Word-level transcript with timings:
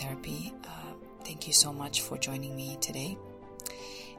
Therapy. 0.00 0.52
Uh, 0.64 0.92
thank 1.24 1.46
you 1.46 1.52
so 1.52 1.72
much 1.72 2.02
for 2.02 2.16
joining 2.16 2.56
me 2.56 2.78
today. 2.80 3.16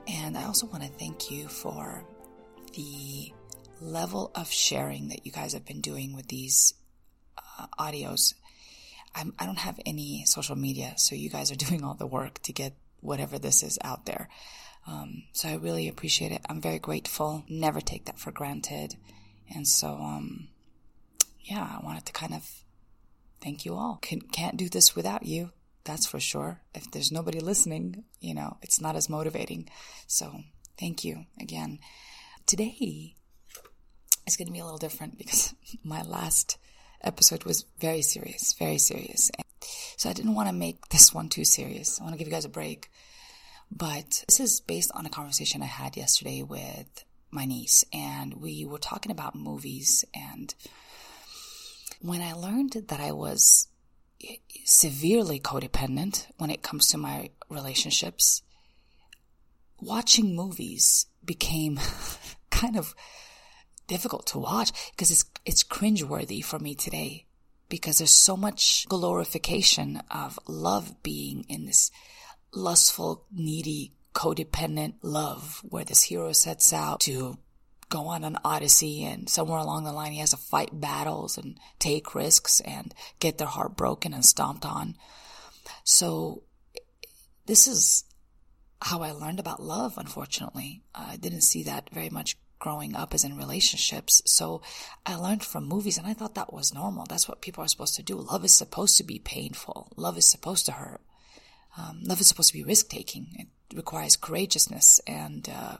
And 0.07 0.37
I 0.37 0.43
also 0.43 0.67
want 0.67 0.83
to 0.83 0.89
thank 0.89 1.31
you 1.31 1.47
for 1.47 2.03
the 2.75 3.31
level 3.79 4.31
of 4.35 4.51
sharing 4.51 5.09
that 5.09 5.25
you 5.25 5.31
guys 5.31 5.53
have 5.53 5.65
been 5.65 5.81
doing 5.81 6.15
with 6.15 6.27
these 6.27 6.73
uh, 7.37 7.67
audios. 7.79 8.33
I'm, 9.15 9.33
I 9.37 9.43
do 9.43 9.49
not 9.49 9.59
have 9.59 9.79
any 9.85 10.23
social 10.25 10.55
media, 10.55 10.93
so 10.97 11.15
you 11.15 11.29
guys 11.29 11.51
are 11.51 11.55
doing 11.67 11.83
all 11.83 11.95
the 11.95 12.07
work 12.07 12.41
to 12.43 12.53
get 12.53 12.73
whatever 13.01 13.39
this 13.39 13.63
is 13.63 13.79
out 13.83 14.05
there. 14.05 14.29
Um, 14.87 15.23
so 15.33 15.49
I 15.49 15.55
really 15.55 15.87
appreciate 15.87 16.31
it. 16.31 16.41
I'm 16.49 16.61
very 16.61 16.79
grateful. 16.79 17.43
Never 17.47 17.81
take 17.81 18.05
that 18.05 18.19
for 18.19 18.31
granted. 18.31 18.95
And 19.53 19.67
so, 19.67 19.89
um, 19.89 20.47
yeah, 21.41 21.77
I 21.79 21.85
wanted 21.85 22.05
to 22.07 22.13
kind 22.13 22.33
of 22.33 22.49
thank 23.41 23.65
you 23.65 23.75
all. 23.75 23.99
Can, 24.01 24.21
can't 24.21 24.57
do 24.57 24.69
this 24.69 24.95
without 24.95 25.25
you. 25.25 25.51
That's 25.83 26.05
for 26.05 26.19
sure. 26.19 26.61
If 26.73 26.91
there's 26.91 27.11
nobody 27.11 27.39
listening, 27.39 28.03
you 28.19 28.33
know, 28.33 28.57
it's 28.61 28.79
not 28.79 28.95
as 28.95 29.09
motivating. 29.09 29.67
So 30.07 30.41
thank 30.79 31.03
you 31.03 31.25
again. 31.39 31.79
Today 32.45 33.15
is 34.27 34.37
going 34.37 34.47
to 34.47 34.53
be 34.53 34.59
a 34.59 34.63
little 34.63 34.77
different 34.77 35.17
because 35.17 35.53
my 35.83 36.01
last 36.03 36.57
episode 37.03 37.43
was 37.43 37.65
very 37.79 38.01
serious, 38.01 38.53
very 38.53 38.77
serious. 38.77 39.31
So 39.97 40.09
I 40.09 40.13
didn't 40.13 40.35
want 40.35 40.49
to 40.49 40.53
make 40.53 40.89
this 40.89 41.13
one 41.13 41.29
too 41.29 41.45
serious. 41.45 41.99
I 41.99 42.03
want 42.03 42.13
to 42.13 42.17
give 42.17 42.27
you 42.27 42.33
guys 42.33 42.45
a 42.45 42.49
break. 42.49 42.89
But 43.71 44.23
this 44.27 44.39
is 44.39 44.59
based 44.59 44.91
on 44.93 45.05
a 45.05 45.09
conversation 45.09 45.61
I 45.61 45.67
had 45.67 45.95
yesterday 45.95 46.43
with 46.43 47.05
my 47.29 47.45
niece, 47.45 47.85
and 47.93 48.33
we 48.35 48.65
were 48.65 48.77
talking 48.77 49.11
about 49.11 49.35
movies. 49.35 50.03
And 50.13 50.53
when 52.01 52.21
I 52.21 52.33
learned 52.33 52.73
that 52.89 52.99
I 52.99 53.13
was 53.13 53.67
severely 54.65 55.39
codependent 55.39 56.27
when 56.37 56.49
it 56.49 56.61
comes 56.61 56.87
to 56.87 56.97
my 56.97 57.29
relationships, 57.49 58.41
watching 59.79 60.35
movies 60.35 61.05
became 61.23 61.79
kind 62.49 62.77
of 62.77 62.93
difficult 63.91 64.25
to 64.25 64.39
watch 64.39 64.71
because 64.91 65.11
it's 65.11 65.25
it's 65.45 65.65
cringeworthy 65.65 66.41
for 66.41 66.57
me 66.57 66.73
today 66.73 67.25
because 67.67 67.97
there's 67.97 68.09
so 68.29 68.37
much 68.37 68.85
glorification 68.87 70.01
of 70.09 70.39
love 70.47 71.03
being 71.03 71.45
in 71.49 71.65
this 71.65 71.91
lustful, 72.53 73.25
needy, 73.33 73.91
codependent 74.15 74.93
love 75.01 75.59
where 75.63 75.83
this 75.83 76.03
hero 76.03 76.31
sets 76.31 76.71
out 76.71 77.01
to 77.01 77.37
go 77.89 78.07
on 78.07 78.23
an 78.23 78.37
odyssey 78.45 79.03
and 79.03 79.27
somewhere 79.29 79.59
along 79.59 79.83
the 79.83 79.91
line 79.91 80.13
he 80.13 80.19
has 80.19 80.29
to 80.29 80.37
fight 80.37 80.69
battles 80.71 81.37
and 81.37 81.59
take 81.77 82.15
risks 82.15 82.61
and 82.61 82.93
get 83.19 83.37
their 83.37 83.47
heart 83.47 83.75
broken 83.75 84.13
and 84.13 84.25
stomped 84.25 84.65
on. 84.65 84.95
So 85.83 86.43
this 87.45 87.67
is 87.67 88.05
how 88.81 89.01
I 89.01 89.11
learned 89.11 89.41
about 89.41 89.61
love, 89.61 89.97
unfortunately. 89.97 90.81
I 90.95 91.17
didn't 91.17 91.41
see 91.41 91.63
that 91.63 91.89
very 91.91 92.09
much 92.09 92.37
growing 92.61 92.95
up 92.95 93.13
is 93.13 93.25
in 93.25 93.35
relationships. 93.35 94.21
So 94.25 94.61
I 95.05 95.15
learned 95.15 95.43
from 95.43 95.67
movies 95.67 95.97
and 95.97 96.07
I 96.07 96.13
thought 96.13 96.35
that 96.35 96.53
was 96.53 96.73
normal. 96.73 97.05
That's 97.09 97.27
what 97.27 97.41
people 97.41 97.63
are 97.63 97.67
supposed 97.67 97.95
to 97.95 98.03
do. 98.03 98.15
Love 98.15 98.45
is 98.45 98.55
supposed 98.55 98.97
to 98.97 99.03
be 99.03 99.19
painful. 99.19 99.91
Love 99.97 100.17
is 100.17 100.29
supposed 100.29 100.65
to 100.67 100.71
hurt. 100.71 101.01
Um, 101.77 102.01
love 102.03 102.21
is 102.21 102.27
supposed 102.27 102.51
to 102.51 102.57
be 102.57 102.63
risk 102.63 102.87
taking. 102.89 103.27
It 103.37 103.75
requires 103.75 104.15
courageousness 104.15 105.01
and, 105.07 105.49
uh, 105.49 105.77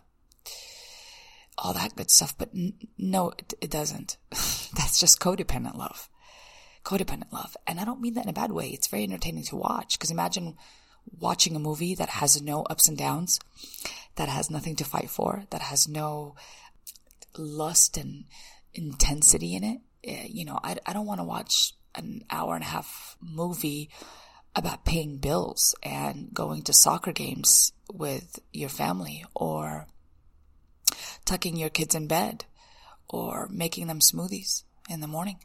all 1.58 1.74
that 1.74 1.96
good 1.96 2.10
stuff. 2.10 2.38
But 2.38 2.50
n- 2.54 2.74
no, 2.98 3.30
it, 3.38 3.54
it 3.62 3.70
doesn't. 3.70 4.18
That's 4.30 5.00
just 5.00 5.20
codependent 5.20 5.78
love. 5.78 6.10
Codependent 6.84 7.32
love. 7.32 7.56
And 7.68 7.80
I 7.80 7.86
don't 7.86 8.02
mean 8.02 8.16
that 8.16 8.26
in 8.26 8.30
a 8.30 8.34
bad 8.34 8.52
way. 8.52 8.70
It's 8.70 8.88
very 8.88 9.04
entertaining 9.04 9.44
to 9.46 9.56
watch 9.56 9.98
because 9.98 10.12
imagine 10.12 10.58
watching 11.20 11.56
a 11.56 11.60
movie 11.60 11.96
that 11.96 12.10
has 12.10 12.42
no 12.42 12.64
ups 12.64 12.88
and 12.88 12.98
downs, 12.98 13.40
that 14.16 14.30
has 14.30 14.50
nothing 14.50 14.76
to 14.78 14.84
fight 14.84 15.10
for, 15.10 15.44
that 15.52 15.62
has 15.62 15.88
no 15.88 16.36
lust 17.38 17.98
and 17.98 18.26
intensity 18.74 19.56
in 19.56 19.64
it. 19.64 19.80
Eh, 20.04 20.28
you 20.30 20.46
know, 20.46 20.60
I, 20.64 20.78
I 20.86 20.94
don't 20.94 21.06
want 21.06 21.20
to 21.20 21.26
watch 21.26 21.74
an 21.96 22.24
hour 22.30 22.56
and 22.56 22.64
a 22.64 22.68
half 22.68 23.18
movie 23.22 23.90
about 24.56 24.86
paying 24.86 25.18
bills 25.18 25.76
and 25.84 26.34
going 26.34 26.62
to 26.64 26.74
soccer 26.74 27.12
games 27.12 27.72
with 27.92 28.40
your 28.52 28.70
family 28.70 29.24
or 29.34 29.88
tucking 31.26 31.56
your 31.56 31.70
kids 31.70 31.96
in 31.96 32.08
bed 32.08 32.46
or 33.08 33.48
making 33.50 33.88
them 33.88 34.00
smoothies 34.00 34.64
in 34.90 35.02
the 35.02 35.08
morning. 35.08 35.38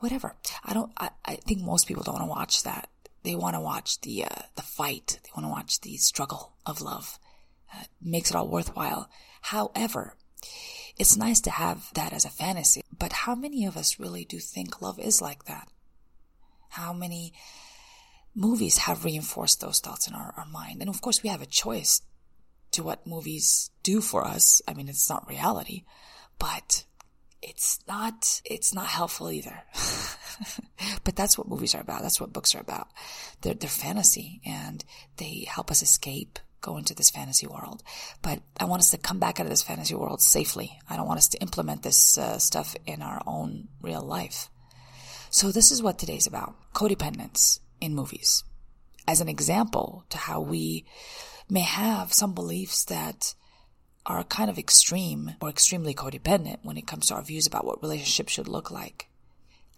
Whatever. 0.00 0.36
I 0.64 0.74
don't, 0.74 0.92
I, 0.96 1.10
I 1.24 1.36
think 1.36 1.60
most 1.60 1.86
people 1.86 2.02
don't 2.02 2.14
want 2.14 2.24
to 2.24 2.30
watch 2.30 2.62
that. 2.62 2.88
They 3.24 3.34
want 3.34 3.54
to 3.54 3.60
watch 3.60 4.00
the, 4.00 4.24
uh, 4.24 4.42
the 4.54 4.62
fight. 4.62 5.18
They 5.24 5.30
want 5.36 5.44
to 5.46 5.50
watch 5.50 5.80
the 5.80 5.96
struggle 5.96 6.54
of 6.64 6.80
love. 6.80 7.18
Uh, 7.74 7.82
makes 8.00 8.30
it 8.30 8.36
all 8.36 8.48
worthwhile. 8.48 9.10
However, 9.42 10.14
it's 10.96 11.16
nice 11.16 11.40
to 11.42 11.50
have 11.50 11.92
that 11.94 12.12
as 12.12 12.24
a 12.24 12.30
fantasy, 12.30 12.82
but 12.96 13.12
how 13.12 13.34
many 13.34 13.64
of 13.64 13.76
us 13.76 14.00
really 14.00 14.24
do 14.24 14.38
think 14.38 14.82
love 14.82 14.98
is 14.98 15.22
like 15.22 15.44
that? 15.44 15.68
How 16.70 16.92
many 16.92 17.32
movies 18.34 18.78
have 18.78 19.04
reinforced 19.04 19.60
those 19.60 19.78
thoughts 19.78 20.08
in 20.08 20.14
our, 20.14 20.34
our 20.36 20.46
mind? 20.46 20.80
And 20.80 20.90
of 20.90 21.00
course, 21.00 21.22
we 21.22 21.28
have 21.28 21.42
a 21.42 21.46
choice 21.46 22.02
to 22.72 22.82
what 22.82 23.06
movies 23.06 23.70
do 23.82 24.00
for 24.00 24.26
us. 24.26 24.60
I 24.66 24.74
mean, 24.74 24.88
it's 24.88 25.08
not 25.08 25.28
reality, 25.28 25.84
but 26.38 26.84
it's 27.42 27.78
not, 27.86 28.42
it's 28.44 28.74
not 28.74 28.86
helpful 28.86 29.30
either. 29.30 29.62
but 31.04 31.16
that's 31.16 31.38
what 31.38 31.48
movies 31.48 31.74
are 31.74 31.80
about. 31.80 32.02
That's 32.02 32.20
what 32.20 32.32
books 32.32 32.54
are 32.54 32.60
about. 32.60 32.88
They're, 33.40 33.54
they're 33.54 33.70
fantasy 33.70 34.40
and 34.44 34.84
they 35.16 35.46
help 35.48 35.70
us 35.70 35.82
escape 35.82 36.38
go 36.60 36.76
into 36.76 36.94
this 36.94 37.10
fantasy 37.10 37.46
world. 37.46 37.82
But 38.22 38.40
I 38.58 38.64
want 38.64 38.80
us 38.80 38.90
to 38.90 38.98
come 38.98 39.18
back 39.18 39.38
out 39.38 39.46
of 39.46 39.50
this 39.50 39.62
fantasy 39.62 39.94
world 39.94 40.20
safely. 40.20 40.78
I 40.88 40.96
don't 40.96 41.06
want 41.06 41.18
us 41.18 41.28
to 41.28 41.38
implement 41.38 41.82
this 41.82 42.18
uh, 42.18 42.38
stuff 42.38 42.74
in 42.86 43.02
our 43.02 43.22
own 43.26 43.68
real 43.80 44.02
life. 44.02 44.48
So 45.30 45.52
this 45.52 45.70
is 45.70 45.82
what 45.82 45.98
today's 45.98 46.26
about. 46.26 46.54
Codependence 46.74 47.60
in 47.80 47.94
movies. 47.94 48.44
As 49.06 49.20
an 49.20 49.28
example 49.28 50.04
to 50.10 50.18
how 50.18 50.40
we 50.40 50.84
may 51.48 51.60
have 51.60 52.12
some 52.12 52.34
beliefs 52.34 52.84
that 52.86 53.34
are 54.06 54.24
kind 54.24 54.50
of 54.50 54.58
extreme 54.58 55.32
or 55.40 55.48
extremely 55.48 55.94
codependent 55.94 56.58
when 56.62 56.76
it 56.76 56.86
comes 56.86 57.08
to 57.08 57.14
our 57.14 57.22
views 57.22 57.46
about 57.46 57.64
what 57.64 57.82
relationships 57.82 58.32
should 58.32 58.48
look 58.48 58.70
like. 58.70 59.08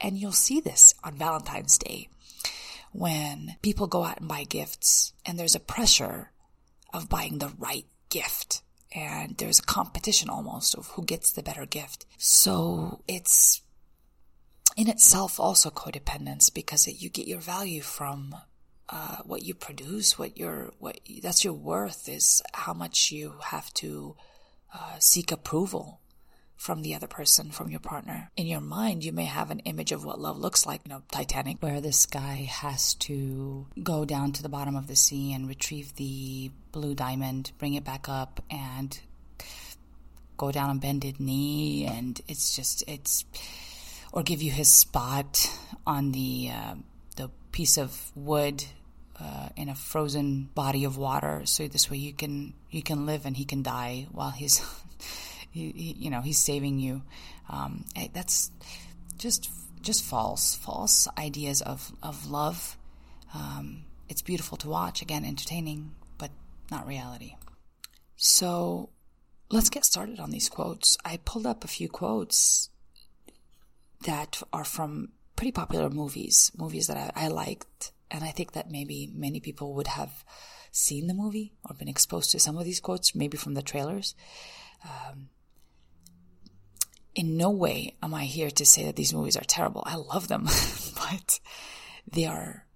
And 0.00 0.16
you'll 0.16 0.32
see 0.32 0.60
this 0.60 0.94
on 1.04 1.16
Valentine's 1.16 1.76
Day 1.76 2.08
when 2.92 3.56
people 3.62 3.86
go 3.86 4.04
out 4.04 4.18
and 4.18 4.28
buy 4.28 4.44
gifts 4.44 5.12
and 5.26 5.38
there's 5.38 5.54
a 5.54 5.60
pressure 5.60 6.30
of 6.92 7.08
buying 7.08 7.38
the 7.38 7.52
right 7.58 7.86
gift. 8.08 8.62
And 8.92 9.36
there's 9.38 9.60
a 9.60 9.62
competition 9.62 10.28
almost 10.28 10.74
of 10.74 10.88
who 10.88 11.04
gets 11.04 11.32
the 11.32 11.42
better 11.42 11.66
gift. 11.66 12.06
So 12.18 13.02
it's 13.06 13.62
in 14.76 14.88
itself 14.88 15.38
also 15.38 15.70
codependence 15.70 16.52
because 16.52 16.86
it, 16.86 17.00
you 17.00 17.08
get 17.08 17.28
your 17.28 17.40
value 17.40 17.82
from 17.82 18.34
uh, 18.88 19.18
what 19.24 19.42
you 19.44 19.54
produce, 19.54 20.18
what 20.18 20.36
your 20.36 20.72
what 20.78 20.98
that's 21.22 21.44
your 21.44 21.52
worth 21.52 22.08
is 22.08 22.42
how 22.52 22.74
much 22.74 23.12
you 23.12 23.34
have 23.44 23.72
to 23.74 24.16
uh, 24.74 24.96
seek 24.98 25.30
approval 25.30 26.00
from 26.60 26.82
the 26.82 26.94
other 26.94 27.06
person, 27.06 27.50
from 27.50 27.70
your 27.70 27.80
partner. 27.80 28.30
In 28.36 28.46
your 28.46 28.60
mind, 28.60 29.02
you 29.02 29.12
may 29.12 29.24
have 29.24 29.50
an 29.50 29.60
image 29.60 29.92
of 29.92 30.04
what 30.04 30.20
love 30.20 30.36
looks 30.36 30.66
like, 30.66 30.82
you 30.84 30.90
know, 30.90 31.02
Titanic, 31.10 31.56
where 31.62 31.80
this 31.80 32.04
guy 32.04 32.46
has 32.50 32.92
to 32.96 33.66
go 33.82 34.04
down 34.04 34.32
to 34.32 34.42
the 34.42 34.50
bottom 34.50 34.76
of 34.76 34.86
the 34.86 34.94
sea 34.94 35.32
and 35.32 35.48
retrieve 35.48 35.96
the 35.96 36.50
blue 36.70 36.94
diamond, 36.94 37.50
bring 37.56 37.72
it 37.72 37.82
back 37.82 38.10
up, 38.10 38.44
and 38.50 39.00
go 40.36 40.52
down 40.52 40.68
on 40.68 40.78
bended 40.80 41.18
knee. 41.18 41.86
And 41.86 42.20
it's 42.28 42.54
just, 42.54 42.84
it's, 42.86 43.24
or 44.12 44.22
give 44.22 44.42
you 44.42 44.50
his 44.50 44.68
spot 44.70 45.50
on 45.86 46.12
the, 46.12 46.50
uh, 46.52 46.74
the 47.16 47.30
piece 47.52 47.78
of 47.78 48.12
wood 48.14 48.62
uh, 49.18 49.48
in 49.56 49.70
a 49.70 49.74
frozen 49.74 50.50
body 50.54 50.84
of 50.84 50.98
water, 50.98 51.40
so 51.44 51.68
this 51.68 51.90
way 51.90 51.98
you 51.98 52.12
can 52.12 52.54
you 52.70 52.82
can 52.82 53.04
live 53.04 53.26
and 53.26 53.36
he 53.36 53.44
can 53.44 53.62
die 53.62 54.06
while 54.12 54.30
he's 54.30 54.64
he, 55.50 55.94
you 55.98 56.10
know, 56.10 56.20
he's 56.20 56.38
saving 56.38 56.78
you. 56.78 57.02
Um, 57.48 57.84
that's 58.12 58.50
just 59.18 59.50
just 59.82 60.04
false, 60.04 60.54
false 60.56 61.08
ideas 61.18 61.62
of 61.62 61.92
of 62.02 62.30
love. 62.30 62.76
Um, 63.34 63.84
it's 64.08 64.22
beautiful 64.22 64.58
to 64.58 64.68
watch, 64.68 65.02
again, 65.02 65.24
entertaining, 65.24 65.94
but 66.18 66.30
not 66.70 66.86
reality. 66.86 67.36
So 68.16 68.90
let's 69.50 69.70
get 69.70 69.84
started 69.84 70.20
on 70.20 70.30
these 70.30 70.48
quotes. 70.48 70.98
I 71.04 71.18
pulled 71.18 71.46
up 71.46 71.64
a 71.64 71.68
few 71.68 71.88
quotes 71.88 72.70
that 74.04 74.42
are 74.52 74.64
from 74.64 75.10
pretty 75.36 75.52
popular 75.52 75.88
movies, 75.88 76.50
movies 76.56 76.86
that 76.88 76.96
I, 76.96 77.26
I 77.26 77.28
liked. 77.28 77.92
And 78.10 78.24
I 78.24 78.30
think 78.30 78.52
that 78.52 78.70
maybe 78.70 79.08
many 79.14 79.40
people 79.40 79.74
would 79.74 79.86
have 79.86 80.24
seen 80.72 81.06
the 81.06 81.14
movie 81.14 81.52
or 81.64 81.74
been 81.74 81.88
exposed 81.88 82.32
to 82.32 82.40
some 82.40 82.58
of 82.58 82.64
these 82.64 82.80
quotes, 82.80 83.14
maybe 83.14 83.36
from 83.36 83.54
the 83.54 83.62
trailers. 83.62 84.14
Um, 84.84 85.28
in 87.14 87.36
no 87.36 87.50
way 87.50 87.96
am 88.02 88.14
I 88.14 88.24
here 88.24 88.50
to 88.50 88.64
say 88.64 88.84
that 88.84 88.96
these 88.96 89.14
movies 89.14 89.36
are 89.36 89.44
terrible. 89.44 89.82
I 89.86 89.96
love 89.96 90.28
them, 90.28 90.44
but 90.94 91.40
they 92.10 92.26
are 92.26 92.66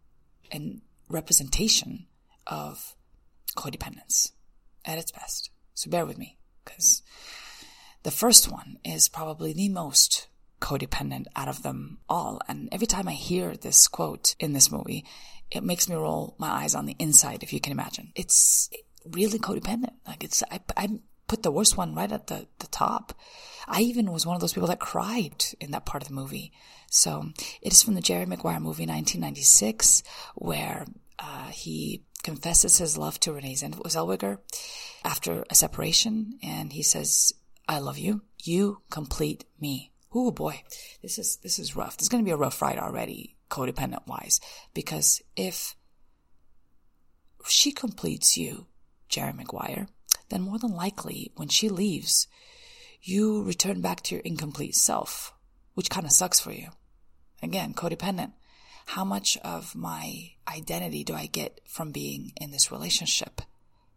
a 0.52 0.80
representation 1.08 2.06
of 2.46 2.94
codependence 3.56 4.32
at 4.84 4.98
its 4.98 5.12
best. 5.12 5.50
So 5.74 5.90
bear 5.90 6.06
with 6.06 6.18
me, 6.18 6.38
because 6.64 7.02
the 8.02 8.10
first 8.10 8.50
one 8.50 8.78
is 8.84 9.08
probably 9.08 9.52
the 9.52 9.68
most 9.68 10.28
codependent 10.60 11.26
out 11.36 11.48
of 11.48 11.62
them 11.62 11.98
all. 12.08 12.40
And 12.48 12.68
every 12.72 12.86
time 12.86 13.08
I 13.08 13.12
hear 13.12 13.56
this 13.56 13.88
quote 13.88 14.34
in 14.38 14.52
this 14.52 14.70
movie, 14.70 15.04
it 15.50 15.62
makes 15.62 15.88
me 15.88 15.94
roll 15.94 16.34
my 16.38 16.48
eyes 16.48 16.74
on 16.74 16.86
the 16.86 16.96
inside, 16.98 17.42
if 17.42 17.52
you 17.52 17.60
can 17.60 17.72
imagine. 17.72 18.12
It's 18.14 18.70
really 19.04 19.38
codependent. 19.38 19.94
Like 20.06 20.24
it's, 20.24 20.42
I, 20.50 20.60
I 20.76 20.88
put 21.26 21.42
the 21.42 21.50
worst 21.50 21.76
one 21.76 21.94
right 21.94 22.10
at 22.10 22.26
the, 22.26 22.46
the 22.58 22.66
top. 22.68 23.16
I 23.66 23.80
even 23.80 24.12
was 24.12 24.26
one 24.26 24.34
of 24.34 24.40
those 24.40 24.52
people 24.52 24.68
that 24.68 24.80
cried 24.80 25.44
in 25.60 25.70
that 25.70 25.86
part 25.86 26.02
of 26.02 26.08
the 26.08 26.14
movie. 26.14 26.52
So 26.90 27.30
it 27.62 27.72
is 27.72 27.82
from 27.82 27.94
the 27.94 28.00
Jerry 28.00 28.26
Maguire 28.26 28.60
movie 28.60 28.86
1996 28.86 30.02
where 30.34 30.86
uh, 31.18 31.48
he 31.48 32.02
confesses 32.22 32.78
his 32.78 32.98
love 32.98 33.18
to 33.20 33.32
Renee 33.32 33.54
Zellweger 33.54 34.38
after 35.04 35.44
a 35.50 35.54
separation 35.54 36.38
and 36.42 36.72
he 36.72 36.82
says, 36.82 37.32
I 37.68 37.78
love 37.78 37.98
you. 37.98 38.22
You 38.42 38.82
complete 38.90 39.44
me. 39.60 39.92
Oh 40.12 40.30
boy, 40.30 40.62
this 41.02 41.18
is, 41.18 41.38
this 41.42 41.58
is 41.58 41.74
rough. 41.74 41.96
This 41.96 42.04
is 42.04 42.08
going 42.08 42.22
to 42.22 42.28
be 42.28 42.32
a 42.32 42.36
rough 42.36 42.60
ride 42.62 42.78
already, 42.78 43.36
codependent 43.50 44.06
wise, 44.06 44.40
because 44.72 45.22
if 45.34 45.74
she 47.48 47.72
completes 47.72 48.36
you, 48.36 48.66
Jerry 49.08 49.32
Maguire, 49.32 49.88
then 50.28 50.42
more 50.42 50.58
than 50.58 50.74
likely 50.74 51.32
when 51.36 51.48
she 51.48 51.68
leaves, 51.68 52.26
you 53.02 53.42
return 53.42 53.80
back 53.80 54.00
to 54.02 54.14
your 54.14 54.22
incomplete 54.22 54.74
self, 54.74 55.34
which 55.74 55.90
kind 55.90 56.06
of 56.06 56.12
sucks 56.12 56.40
for 56.40 56.52
you. 56.52 56.68
Again, 57.42 57.74
codependent. 57.74 58.32
How 58.86 59.04
much 59.04 59.36
of 59.38 59.74
my 59.74 60.32
identity 60.48 61.04
do 61.04 61.14
I 61.14 61.26
get 61.26 61.60
from 61.66 61.90
being 61.90 62.32
in 62.40 62.50
this 62.50 62.70
relationship? 62.70 63.40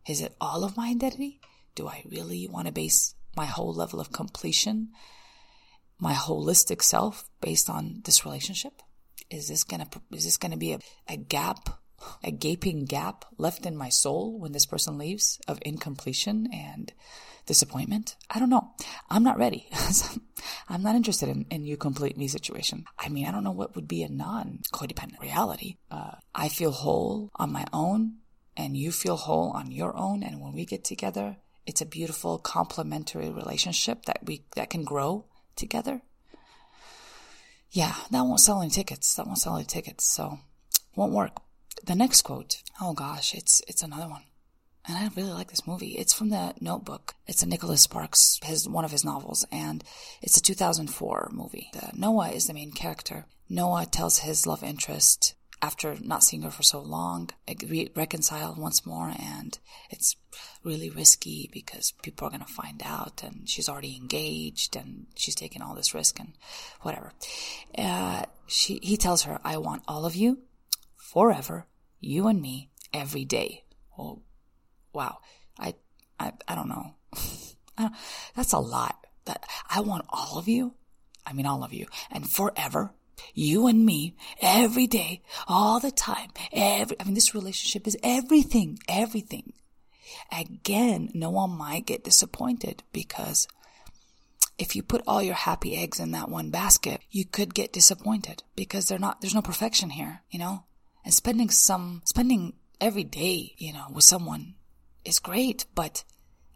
Is 0.07 0.21
it 0.21 0.35
all 0.39 0.63
of 0.63 0.77
my 0.77 0.89
identity? 0.89 1.39
Do 1.75 1.87
I 1.87 2.03
really 2.09 2.47
want 2.47 2.67
to 2.67 2.73
base 2.73 3.15
my 3.35 3.45
whole 3.45 3.73
level 3.73 3.99
of 3.99 4.11
completion, 4.11 4.89
my 5.99 6.13
holistic 6.13 6.81
self 6.81 7.29
based 7.41 7.69
on 7.69 8.01
this 8.05 8.25
relationship? 8.25 8.81
Is 9.29 9.47
this 9.47 9.63
gonna, 9.63 9.87
is 10.11 10.23
this 10.23 10.37
gonna 10.37 10.57
be 10.57 10.73
a, 10.73 10.79
a 11.07 11.17
gap 11.17 11.69
a 12.23 12.31
gaping 12.31 12.85
gap 12.85 13.25
left 13.37 13.65
in 13.65 13.75
my 13.75 13.89
soul 13.89 14.39
when 14.39 14.51
this 14.51 14.65
person 14.65 14.97
leaves 14.97 15.39
of 15.47 15.59
incompletion 15.63 16.47
and 16.53 16.93
disappointment? 17.45 18.15
I 18.29 18.39
don't 18.39 18.49
know. 18.49 18.71
I'm 19.09 19.23
not 19.23 19.37
ready. 19.37 19.69
I'm 20.69 20.83
not 20.83 20.95
interested 20.95 21.29
in, 21.29 21.45
in 21.49 21.65
you 21.65 21.77
complete 21.77 22.17
me 22.17 22.27
situation. 22.27 22.85
I 22.97 23.09
mean, 23.09 23.25
I 23.25 23.31
don't 23.31 23.43
know 23.43 23.51
what 23.51 23.75
would 23.75 23.87
be 23.87 24.03
a 24.03 24.09
non 24.09 24.59
codependent 24.73 25.21
reality. 25.21 25.77
Uh, 25.89 26.15
I 26.35 26.49
feel 26.49 26.71
whole 26.71 27.31
on 27.35 27.51
my 27.51 27.65
own 27.73 28.17
and 28.55 28.75
you 28.75 28.91
feel 28.91 29.15
whole 29.15 29.51
on 29.51 29.71
your 29.71 29.95
own. 29.95 30.23
And 30.23 30.41
when 30.41 30.53
we 30.53 30.65
get 30.65 30.83
together, 30.83 31.37
it's 31.65 31.81
a 31.81 31.85
beautiful 31.85 32.37
complementary 32.37 33.29
relationship 33.29 34.05
that 34.05 34.19
we, 34.23 34.45
that 34.55 34.69
can 34.69 34.83
grow 34.83 35.25
together. 35.55 36.01
Yeah, 37.71 37.93
that 38.11 38.21
won't 38.21 38.39
sell 38.39 38.61
any 38.61 38.71
tickets. 38.71 39.15
That 39.15 39.27
won't 39.27 39.39
sell 39.39 39.55
any 39.55 39.65
tickets. 39.65 40.05
So 40.05 40.39
won't 40.95 41.13
work. 41.13 41.37
The 41.83 41.95
next 41.95 42.23
quote, 42.23 42.61
oh 42.81 42.93
gosh, 42.93 43.33
it's 43.33 43.61
it's 43.67 43.83
another 43.83 44.09
one. 44.09 44.23
And 44.87 44.97
I 44.97 45.09
really 45.15 45.33
like 45.33 45.49
this 45.49 45.67
movie. 45.67 45.97
It's 45.97 46.13
from 46.13 46.29
the 46.29 46.53
Notebook. 46.61 47.15
It's 47.27 47.43
a 47.43 47.45
Nicholas 47.45 47.81
Sparks, 47.81 48.39
his 48.43 48.69
one 48.69 48.85
of 48.85 48.91
his 48.91 49.03
novels, 49.03 49.45
and 49.51 49.83
it's 50.21 50.37
a 50.37 50.41
2004 50.41 51.29
movie. 51.33 51.69
The, 51.73 51.91
Noah 51.93 52.29
is 52.29 52.47
the 52.47 52.53
main 52.53 52.71
character. 52.71 53.25
Noah 53.49 53.85
tells 53.85 54.19
his 54.19 54.47
love 54.47 54.63
interest 54.63 55.35
after 55.61 55.95
not 55.99 56.23
seeing 56.23 56.43
her 56.43 56.51
for 56.51 56.63
so 56.63 56.79
long, 56.79 57.29
re- 57.67 57.91
reconcile 57.95 58.55
once 58.57 58.85
more, 58.85 59.11
and 59.19 59.57
it's 59.89 60.15
really 60.63 60.89
risky 60.89 61.49
because 61.51 61.93
people 62.03 62.27
are 62.27 62.31
going 62.31 62.41
to 62.41 62.47
find 62.47 62.81
out, 62.85 63.23
and 63.23 63.49
she's 63.49 63.67
already 63.67 63.95
engaged, 63.95 64.75
and 64.75 65.07
she's 65.15 65.35
taking 65.35 65.61
all 65.61 65.75
this 65.75 65.93
risk, 65.93 66.19
and 66.19 66.33
whatever. 66.81 67.11
Uh, 67.77 68.23
she 68.45 68.79
he 68.83 68.97
tells 68.97 69.23
her, 69.23 69.39
"I 69.43 69.57
want 69.57 69.83
all 69.87 70.05
of 70.05 70.15
you, 70.15 70.39
forever, 71.07 71.65
you 72.01 72.27
and 72.27 72.41
me, 72.41 72.69
every 72.93 73.23
day. 73.23 73.63
Oh, 73.97 74.21
wow. 74.93 75.19
I, 75.57 75.73
I, 76.19 76.33
I 76.47 76.55
don't 76.55 76.67
know. 76.67 76.95
That's 78.35 78.53
a 78.53 78.59
lot. 78.59 79.07
That 79.25 79.43
I 79.69 79.81
want 79.81 80.05
all 80.09 80.37
of 80.37 80.47
you. 80.47 80.73
I 81.25 81.33
mean, 81.33 81.45
all 81.45 81.63
of 81.63 81.73
you 81.73 81.87
and 82.11 82.29
forever. 82.29 82.91
You 83.33 83.67
and 83.67 83.85
me 83.85 84.15
every 84.41 84.85
day, 84.85 85.21
all 85.47 85.79
the 85.79 85.91
time. 85.91 86.29
Every, 86.51 86.95
I 86.99 87.03
mean, 87.03 87.13
this 87.13 87.33
relationship 87.33 87.87
is 87.87 87.97
everything, 88.03 88.79
everything. 88.87 89.53
Again, 90.31 91.09
no 91.13 91.29
one 91.29 91.51
might 91.51 91.85
get 91.85 92.03
disappointed 92.03 92.83
because 92.93 93.47
if 94.57 94.75
you 94.75 94.83
put 94.83 95.03
all 95.07 95.21
your 95.21 95.35
happy 95.35 95.75
eggs 95.75 95.99
in 95.99 96.11
that 96.11 96.29
one 96.29 96.51
basket, 96.51 97.01
you 97.11 97.25
could 97.25 97.53
get 97.53 97.73
disappointed 97.73 98.43
because 98.55 98.87
they're 98.87 98.99
not, 98.99 99.19
there's 99.21 99.35
no 99.35 99.41
perfection 99.41 99.89
here, 99.89 100.21
you 100.29 100.39
know? 100.39 100.63
And 101.07 101.13
spending 101.13 101.49
some, 101.49 102.01
spending 102.03 102.51
every 102.81 103.05
day, 103.05 103.53
you 103.57 103.71
know, 103.71 103.85
with 103.93 104.03
someone 104.03 104.55
is 105.05 105.19
great, 105.19 105.63
but 105.73 106.03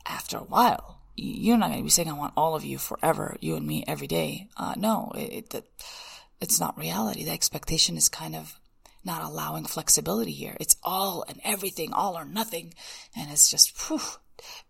after 0.06 0.36
a 0.36 0.44
while, 0.44 1.00
you're 1.16 1.56
not 1.56 1.68
going 1.68 1.80
to 1.80 1.86
be 1.86 1.90
saying, 1.90 2.10
I 2.10 2.18
want 2.18 2.34
all 2.36 2.54
of 2.54 2.66
you 2.66 2.78
forever, 2.78 3.38
you 3.40 3.56
and 3.56 3.66
me 3.66 3.86
every 3.88 4.08
day. 4.08 4.50
Uh, 4.58 4.74
no, 4.76 5.14
it, 5.16 5.56
it, 5.56 5.72
it's 6.42 6.60
not 6.60 6.78
reality. 6.78 7.24
The 7.24 7.32
expectation 7.32 7.96
is 7.96 8.10
kind 8.10 8.36
of 8.36 8.60
not 9.06 9.24
allowing 9.24 9.64
flexibility 9.64 10.34
here. 10.34 10.58
It's 10.60 10.76
all 10.84 11.24
and 11.30 11.40
everything, 11.46 11.94
all 11.94 12.18
or 12.18 12.26
nothing. 12.26 12.74
And 13.16 13.32
it's 13.32 13.50
just, 13.50 13.88
whew, 13.88 14.02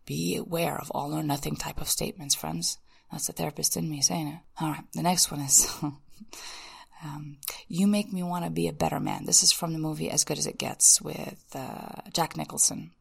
be 0.06 0.36
aware 0.36 0.78
of 0.78 0.92
all 0.92 1.16
or 1.16 1.24
nothing 1.24 1.56
type 1.56 1.82
of 1.82 1.90
statements, 1.90 2.36
friends. 2.36 2.78
That's 3.12 3.26
the 3.26 3.34
therapist 3.34 3.76
in 3.78 3.90
me 3.90 4.02
saying 4.02 4.28
it. 4.28 4.40
All 4.62 4.70
right. 4.70 4.84
The 4.94 5.02
next 5.02 5.32
one 5.32 5.42
is, 5.42 5.76
Um, 7.04 7.38
you 7.68 7.88
make 7.88 8.14
me 8.14 8.22
want 8.24 8.46
to 8.46 8.52
be 8.52 8.68
a 8.68 8.74
better 8.74 9.00
man. 9.00 9.26
This 9.26 9.44
is 9.44 9.52
from 9.52 9.74
the 9.74 9.80
movie 9.80 10.10
As 10.10 10.24
Good 10.24 10.38
as 10.38 10.46
It 10.46 10.58
Gets 10.58 11.02
with 11.02 11.44
uh, 11.56 12.02
Jack 12.14 12.38
Nicholson. 12.38 12.92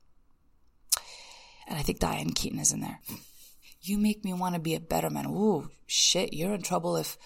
And 1.69 1.79
I 1.79 1.83
think 1.83 1.99
Diane 1.99 2.33
Keaton 2.33 2.59
is 2.59 2.73
in 2.73 2.81
there. 2.81 3.01
You 3.83 3.97
make 3.97 4.23
me 4.27 4.35
want 4.35 4.55
to 4.55 4.61
be 4.61 4.75
a 4.75 4.81
better 4.81 5.09
man. 5.09 5.25
Ooh, 5.25 5.71
shit, 5.87 6.35
you're 6.35 6.53
in 6.53 6.61
trouble 6.61 6.97
if 6.99 7.17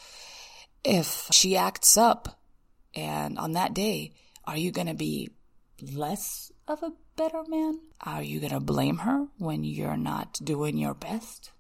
if 0.85 1.27
she 1.33 1.57
acts 1.57 1.97
up. 1.97 2.41
And 2.95 3.41
on 3.41 3.55
that 3.55 3.75
day, 3.75 4.13
are 4.45 4.57
you 4.57 4.71
going 4.71 4.87
to 4.87 4.95
be 4.95 5.31
less 5.83 6.53
of 6.69 6.83
a 6.85 6.93
better 7.17 7.43
man? 7.49 7.81
Are 8.01 8.23
you 8.23 8.39
going 8.39 8.53
to 8.53 8.61
blame 8.61 8.99
her 8.99 9.27
when 9.39 9.65
you're 9.65 9.97
not 9.97 10.39
doing 10.45 10.79
your 10.79 10.95
best? 10.95 11.51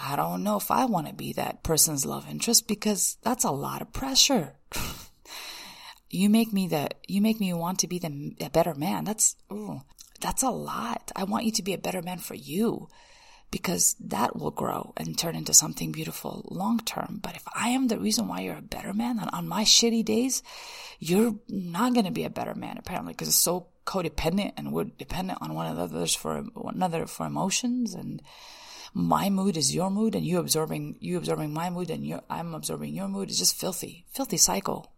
I 0.00 0.16
don't 0.16 0.44
know 0.44 0.56
if 0.56 0.70
I 0.70 0.84
want 0.84 1.08
to 1.08 1.12
be 1.12 1.32
that 1.34 1.62
person's 1.62 2.06
love 2.06 2.28
interest 2.28 2.68
because 2.68 3.18
that's 3.22 3.44
a 3.44 3.50
lot 3.50 3.82
of 3.82 3.92
pressure. 3.92 4.54
you 6.10 6.30
make 6.30 6.52
me 6.52 6.68
the, 6.68 6.88
you 7.08 7.20
make 7.20 7.40
me 7.40 7.52
want 7.52 7.80
to 7.80 7.88
be 7.88 7.98
the 7.98 8.34
a 8.40 8.50
better 8.50 8.74
man. 8.74 9.04
That's, 9.04 9.36
ooh, 9.52 9.82
that's 10.20 10.42
a 10.42 10.50
lot. 10.50 11.10
I 11.16 11.24
want 11.24 11.44
you 11.44 11.52
to 11.52 11.62
be 11.62 11.74
a 11.74 11.78
better 11.78 12.02
man 12.02 12.18
for 12.18 12.34
you 12.34 12.88
because 13.50 13.96
that 14.00 14.36
will 14.36 14.50
grow 14.50 14.92
and 14.96 15.18
turn 15.18 15.34
into 15.34 15.54
something 15.54 15.90
beautiful 15.90 16.46
long 16.50 16.80
term. 16.80 17.18
But 17.22 17.34
if 17.34 17.44
I 17.54 17.70
am 17.70 17.88
the 17.88 17.98
reason 17.98 18.28
why 18.28 18.40
you're 18.40 18.58
a 18.58 18.62
better 18.62 18.92
man 18.92 19.18
on, 19.18 19.28
on 19.30 19.48
my 19.48 19.64
shitty 19.64 20.04
days, 20.04 20.42
you're 20.98 21.34
not 21.48 21.94
going 21.94 22.04
to 22.04 22.12
be 22.12 22.24
a 22.24 22.30
better 22.30 22.54
man 22.54 22.76
apparently 22.78 23.14
because 23.14 23.28
it's 23.28 23.36
so 23.36 23.68
codependent 23.86 24.52
and 24.56 24.72
we're 24.72 24.84
dependent 24.84 25.38
on 25.40 25.54
one 25.54 25.66
another 25.66 26.06
for 26.06 26.42
one 26.52 26.74
another 26.74 27.06
for 27.06 27.26
emotions 27.26 27.94
and 27.94 28.20
my 28.94 29.28
mood 29.30 29.56
is 29.56 29.74
your 29.74 29.90
mood 29.90 30.14
and 30.14 30.24
you 30.24 30.38
absorbing 30.38 30.96
you 31.00 31.18
absorbing 31.18 31.52
my 31.52 31.70
mood 31.70 31.90
and 31.90 32.06
you 32.06 32.20
I'm 32.28 32.54
absorbing 32.54 32.94
your 32.94 33.08
mood 33.08 33.30
is 33.30 33.38
just 33.38 33.56
filthy. 33.56 34.06
Filthy 34.10 34.36
cycle. 34.36 34.92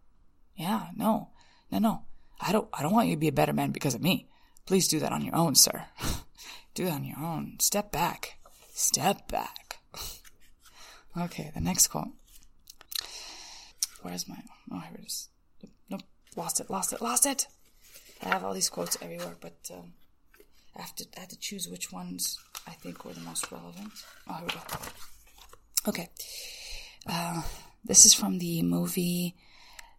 Yeah, 0.55 0.87
no. 0.95 1.29
No, 1.71 1.79
no. 1.79 2.01
I 2.39 2.51
don't 2.51 2.67
I 2.73 2.81
don't 2.81 2.93
want 2.93 3.07
you 3.07 3.15
to 3.15 3.19
be 3.19 3.27
a 3.27 3.33
better 3.33 3.53
man 3.53 3.71
because 3.71 3.95
of 3.95 4.01
me. 4.01 4.27
Please 4.65 4.87
do 4.87 4.99
that 4.99 5.11
on 5.11 5.23
your 5.23 5.35
own, 5.35 5.55
sir. 5.55 5.85
do 6.73 6.85
that 6.85 6.93
on 6.93 7.05
your 7.05 7.19
own. 7.19 7.57
Step 7.59 7.91
back. 7.91 8.37
Step 8.73 9.27
back. 9.27 9.79
okay, 11.17 11.51
the 11.53 11.61
next 11.61 11.87
quote. 11.87 12.13
Where's 14.01 14.27
my 14.27 14.37
oh 14.71 14.79
here 14.79 14.97
it 14.99 15.05
is. 15.05 15.29
Nope, 15.89 16.01
lost 16.35 16.59
it, 16.59 16.69
lost 16.69 16.93
it, 16.93 17.01
lost 17.01 17.25
it. 17.25 17.47
I 18.23 18.29
have 18.29 18.43
all 18.43 18.53
these 18.53 18.69
quotes 18.69 18.97
everywhere, 19.01 19.35
but 19.39 19.69
um, 19.73 19.93
I 20.75 20.81
have 20.81 20.95
to 20.95 21.05
I 21.17 21.21
have 21.21 21.29
to 21.29 21.39
choose 21.39 21.67
which 21.67 21.91
ones 21.91 22.39
I 22.67 22.71
think 22.71 23.03
were 23.03 23.13
the 23.13 23.21
most 23.21 23.51
relevant. 23.51 23.91
Oh, 24.29 24.33
here 24.35 24.45
we 24.45 24.53
go. 24.53 24.61
Okay. 25.87 26.09
Uh, 27.07 27.41
This 27.83 28.05
is 28.05 28.13
from 28.13 28.37
the 28.37 28.61
movie 28.61 29.35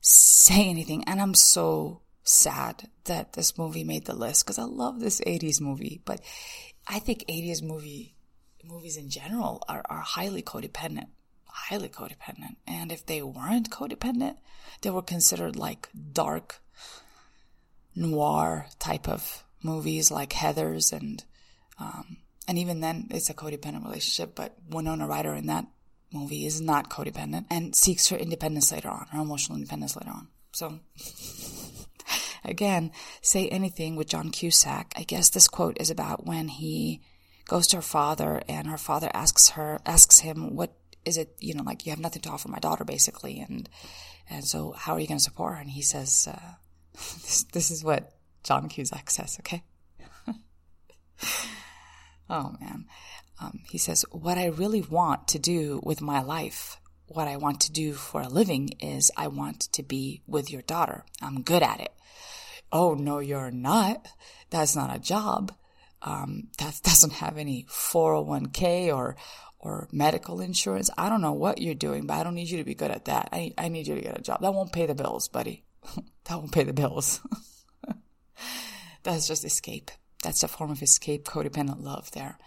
Say 0.00 0.69
Anything. 0.69 1.04
And 1.04 1.21
I'm 1.21 1.35
so 1.35 2.00
sad 2.23 2.88
that 3.04 3.33
this 3.33 3.59
movie 3.59 3.85
made 3.85 4.04
the 4.04 4.14
list 4.14 4.45
because 4.45 4.59
I 4.59 4.64
love 4.64 5.00
this 5.00 5.21
80s 5.21 5.61
movie. 5.61 6.00
But 6.04 6.21
I 6.87 6.99
think 7.00 7.25
80s 7.28 7.62
movie 7.62 8.14
movies 8.64 8.97
in 8.97 9.11
general 9.11 9.62
are, 9.69 9.83
are 9.88 10.00
highly 10.00 10.42
codependent. 10.42 11.09
Highly 11.47 11.88
codependent. 11.88 12.57
And 12.66 12.92
if 12.92 13.04
they 13.04 13.23
weren't 13.23 13.71
codependent, 13.71 14.37
they 14.83 14.90
were 14.90 15.02
considered 15.02 15.57
like 15.57 15.88
dark 16.12 16.62
noir 17.95 18.66
type 18.78 19.09
of 19.09 19.45
movies 19.62 20.11
like 20.11 20.31
Heathers 20.31 20.92
and 20.92 21.25
um, 21.78 22.19
and 22.49 22.58
even 22.58 22.80
then 22.80 23.08
it's 23.11 23.30
a 23.30 23.34
codependent 23.34 23.84
relationship. 23.84 24.34
But 24.34 24.56
Winona 24.68 25.06
Ryder 25.06 25.34
in 25.34 25.46
that 25.46 25.66
movie 26.12 26.46
is 26.46 26.61
not 26.61 26.90
codependent 26.90 27.46
and 27.50 27.75
seeks 27.75 28.08
her 28.08 28.16
independence 28.16 28.72
later 28.72 28.88
on, 28.88 29.06
her 29.12 29.20
emotional 29.20 29.56
independence 29.56 29.96
later 29.96 30.11
on. 30.11 30.28
So 30.52 30.80
again, 32.44 32.92
say 33.20 33.49
anything 33.49 33.96
with 33.96 34.08
John 34.08 34.30
Cusack. 34.30 34.92
I 34.96 35.04
guess 35.04 35.30
this 35.30 35.49
quote 35.49 35.80
is 35.80 35.90
about 35.90 36.26
when 36.26 36.49
he 36.49 37.00
goes 37.46 37.66
to 37.68 37.76
her 37.76 37.82
father 37.82 38.42
and 38.49 38.68
her 38.68 38.78
father 38.78 39.11
asks 39.12 39.50
her 39.50 39.80
asks 39.84 40.20
him 40.20 40.54
what 40.54 40.72
is 41.04 41.16
it 41.16 41.34
you 41.40 41.54
know 41.54 41.64
like 41.64 41.84
you 41.84 41.90
have 41.90 41.99
nothing 41.99 42.22
to 42.22 42.30
offer 42.30 42.49
my 42.49 42.61
daughter 42.61 42.84
basically 42.84 43.40
and 43.40 43.68
and 44.30 44.44
so 44.44 44.72
how 44.72 44.94
are 44.94 45.00
you 45.00 45.08
going 45.08 45.18
to 45.18 45.25
support 45.25 45.54
her 45.54 45.61
and 45.61 45.70
he 45.70 45.82
says 45.82 46.28
uh, 46.30 46.52
this, 46.94 47.44
this 47.52 47.70
is 47.70 47.82
what 47.82 48.14
John 48.44 48.68
Cusack 48.68 49.11
says 49.11 49.38
okay 49.40 49.62
oh 52.32 52.56
man 52.60 52.86
um, 53.40 53.60
he 53.70 53.78
says 53.78 54.04
what 54.10 54.38
I 54.38 54.46
really 54.46 54.82
want 54.82 55.28
to 55.28 55.38
do 55.38 55.80
with 55.84 56.00
my 56.00 56.20
life 56.22 56.78
what 57.06 57.28
I 57.28 57.36
want 57.36 57.60
to 57.62 57.72
do 57.72 57.92
for 57.92 58.22
a 58.22 58.28
living 58.28 58.70
is 58.80 59.10
I 59.16 59.28
want 59.28 59.60
to 59.72 59.82
be 59.82 60.22
with 60.26 60.50
your 60.50 60.62
daughter 60.62 61.04
I'm 61.20 61.42
good 61.42 61.62
at 61.62 61.80
it 61.80 61.92
oh 62.72 62.94
no 62.94 63.20
you're 63.20 63.50
not 63.50 64.08
that's 64.50 64.74
not 64.74 64.94
a 64.94 64.98
job 64.98 65.52
um, 66.02 66.48
that 66.58 66.80
doesn't 66.84 67.12
have 67.14 67.38
any 67.38 67.64
401k 67.68 68.94
or 68.94 69.16
or 69.62 69.88
medical 69.92 70.40
insurance. 70.40 70.90
I 70.98 71.08
don't 71.08 71.20
know 71.20 71.32
what 71.32 71.62
you're 71.62 71.74
doing, 71.74 72.06
but 72.06 72.14
I 72.14 72.24
don't 72.24 72.34
need 72.34 72.50
you 72.50 72.58
to 72.58 72.64
be 72.64 72.74
good 72.74 72.90
at 72.90 73.04
that. 73.04 73.28
I, 73.32 73.54
I 73.56 73.68
need 73.68 73.86
you 73.86 73.94
to 73.94 74.00
get 74.00 74.18
a 74.18 74.22
job. 74.22 74.40
That 74.42 74.52
won't 74.52 74.72
pay 74.72 74.86
the 74.86 74.94
bills, 74.94 75.28
buddy. 75.28 75.62
that 76.24 76.36
won't 76.36 76.50
pay 76.50 76.64
the 76.64 76.72
bills. 76.72 77.20
That's 79.04 79.28
just 79.28 79.44
escape. 79.44 79.92
That's 80.23 80.43
a 80.43 80.49
form 80.49 80.71
of 80.71 80.83
escape, 80.83 81.25
codependent 81.25 81.83
love 81.83 82.11
there. 82.12 82.38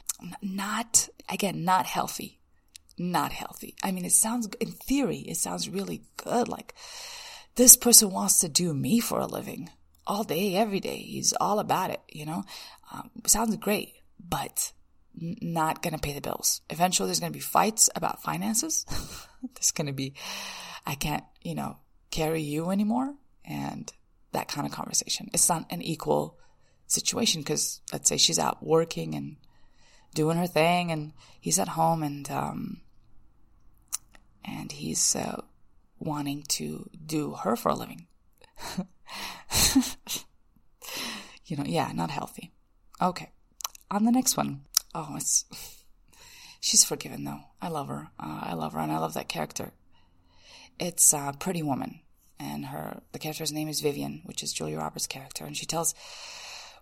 Not, 0.42 1.10
again, 1.30 1.66
not 1.66 1.86
healthy. 1.86 2.40
Not 2.98 3.34
healthy. 3.34 3.76
I 3.84 3.92
mean, 3.92 4.06
it 4.06 4.14
sounds, 4.14 4.48
in 4.60 4.72
theory, 4.72 5.18
it 5.18 5.38
sounds 5.38 5.70
really 5.70 6.04
good. 6.18 6.48
Like, 6.48 6.74
this 7.56 7.76
person 7.76 8.12
wants 8.12 8.40
to 8.40 8.50
do 8.50 8.74
me 8.74 9.00
for 9.00 9.20
a 9.20 9.28
living 9.28 9.70
all 10.08 10.24
day, 10.24 10.56
every 10.56 10.80
day. 10.80 10.98
He's 10.98 11.34
all 11.34 11.60
about 11.60 11.90
it, 11.90 12.02
you 12.10 12.26
know? 12.26 12.44
Um, 12.94 13.12
sounds 13.26 13.56
great, 13.58 13.94
but 14.20 14.72
not 15.14 15.82
going 15.82 15.94
to 15.94 16.00
pay 16.00 16.14
the 16.14 16.22
bills. 16.22 16.62
Eventually, 16.70 17.08
there's 17.08 17.20
going 17.20 17.32
to 17.32 17.38
be 17.38 17.42
fights 17.42 17.90
about 17.96 18.24
finances. 18.24 18.86
there's 19.56 19.72
going 19.72 19.88
to 19.88 19.94
be, 19.94 20.14
I 20.86 20.96
can't, 20.96 21.24
you 21.42 21.56
know, 21.56 21.78
carry 22.12 22.42
you 22.42 22.70
anymore. 22.72 23.16
And 23.44 23.92
that 24.32 24.48
kind 24.48 24.66
of 24.66 24.74
conversation. 24.74 25.30
It's 25.34 25.50
not 25.50 25.66
an 25.70 25.82
equal 25.82 26.38
situation 26.88 27.42
because 27.42 27.82
let's 27.92 28.10
say 28.10 28.18
she's 28.18 28.40
out 28.40 28.66
working 28.66 29.16
and 29.16 29.38
doing 30.14 30.38
her 30.38 30.48
thing 30.48 30.92
and 30.92 31.14
he's 31.40 31.60
at 31.60 31.70
home 31.70 32.04
and, 32.04 32.30
um, 32.32 32.82
and 34.44 34.72
he's, 34.72 35.16
uh, 35.16 35.42
wanting 36.00 36.44
to 36.44 36.90
do 37.06 37.34
her 37.34 37.56
for 37.56 37.70
a 37.70 37.76
living. 37.76 38.08
you 41.46 41.58
know, 41.58 41.64
yeah, 41.66 41.92
not 41.94 42.12
healthy. 42.12 42.52
Okay. 43.02 43.32
On 43.92 44.06
the 44.06 44.12
next 44.12 44.38
one. 44.38 44.62
Oh, 44.94 45.16
it's. 45.16 45.46
She's 46.60 46.84
forgiven 46.84 47.26
though. 47.26 47.42
I 47.62 47.68
love 47.68 47.90
her. 47.90 48.10
Uh, 48.20 48.40
I 48.44 48.54
love 48.54 48.74
her, 48.74 48.80
and 48.80 48.92
I 48.92 48.98
love 48.98 49.14
that 49.14 49.30
character. 49.30 49.72
It's 50.80 51.14
a 51.14 51.18
uh, 51.18 51.32
Pretty 51.34 51.62
Woman, 51.62 52.00
and 52.40 52.66
her 52.66 53.02
the 53.12 53.20
character's 53.20 53.52
name 53.52 53.68
is 53.68 53.82
Vivian, 53.82 54.22
which 54.26 54.42
is 54.42 54.52
Julia 54.52 54.78
Roberts' 54.80 55.06
character, 55.06 55.46
and 55.46 55.56
she 55.56 55.68
tells 55.68 55.94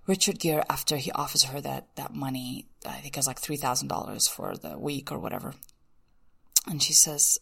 Richard 0.06 0.40
Gere 0.40 0.64
after 0.70 0.98
he 0.98 1.12
offers 1.12 1.44
her 1.46 1.62
that 1.62 1.96
that 1.96 2.14
money, 2.14 2.68
I 2.86 2.98
think 2.98 3.18
it's 3.18 3.28
like 3.28 3.40
three 3.40 3.58
thousand 3.58 3.88
dollars 3.88 4.28
for 4.28 4.56
the 4.56 4.78
week 4.78 5.12
or 5.12 5.20
whatever, 5.20 5.54
and 6.68 6.82
she 6.82 6.94
says, 6.94 7.40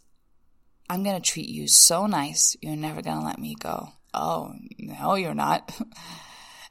"I'm 0.90 1.04
gonna 1.04 1.20
treat 1.20 1.50
you 1.50 1.68
so 1.68 2.06
nice, 2.06 2.56
you're 2.62 2.76
never 2.76 3.02
gonna 3.02 3.26
let 3.26 3.40
me 3.40 3.56
go." 3.56 3.90
Oh 4.14 4.54
no, 4.78 5.16
you're 5.16 5.34
not. 5.34 5.72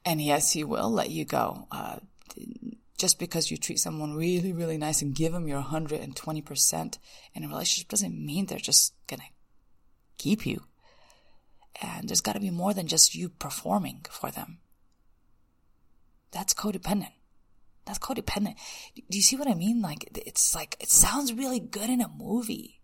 And 0.04 0.20
yes, 0.20 0.52
he 0.52 0.64
will 0.64 0.90
let 0.90 1.11
you 1.11 1.26
go. 1.26 1.66
Uh, 1.70 1.99
just 2.99 3.18
because 3.18 3.50
you 3.50 3.56
treat 3.56 3.78
someone 3.78 4.14
really, 4.14 4.52
really 4.52 4.76
nice 4.76 5.02
and 5.02 5.14
give 5.14 5.32
them 5.32 5.49
your 5.49 5.62
120% 5.62 6.99
in 7.35 7.44
a 7.44 7.49
relationship 7.49 7.88
doesn't 7.88 8.26
mean 8.26 8.47
they're 8.47 8.59
just 8.59 8.94
going 9.06 9.20
to 9.20 9.26
keep 10.18 10.44
you. 10.44 10.64
And 11.80 12.09
there's 12.09 12.20
got 12.20 12.35
to 12.35 12.40
be 12.40 12.50
more 12.50 12.75
than 12.75 12.87
just 12.87 13.14
you 13.14 13.30
performing 13.30 14.04
for 14.11 14.30
them. 14.30 14.59
That's 16.33 16.55
codependent. 16.55 17.13
That's 17.85 17.99
codependent. 17.99 18.55
Do 18.95 19.19
you 19.19 19.23
see 19.23 19.37
what 19.37 19.49
I 19.49 19.55
mean? 19.55 19.83
Like, 19.83 20.09
it's 20.27 20.55
like, 20.55 20.77
it 20.81 20.91
sounds 20.91 21.33
really 21.33 21.61
good 21.61 21.91
in 21.91 22.01
a 22.01 22.09
movie. 22.09 22.81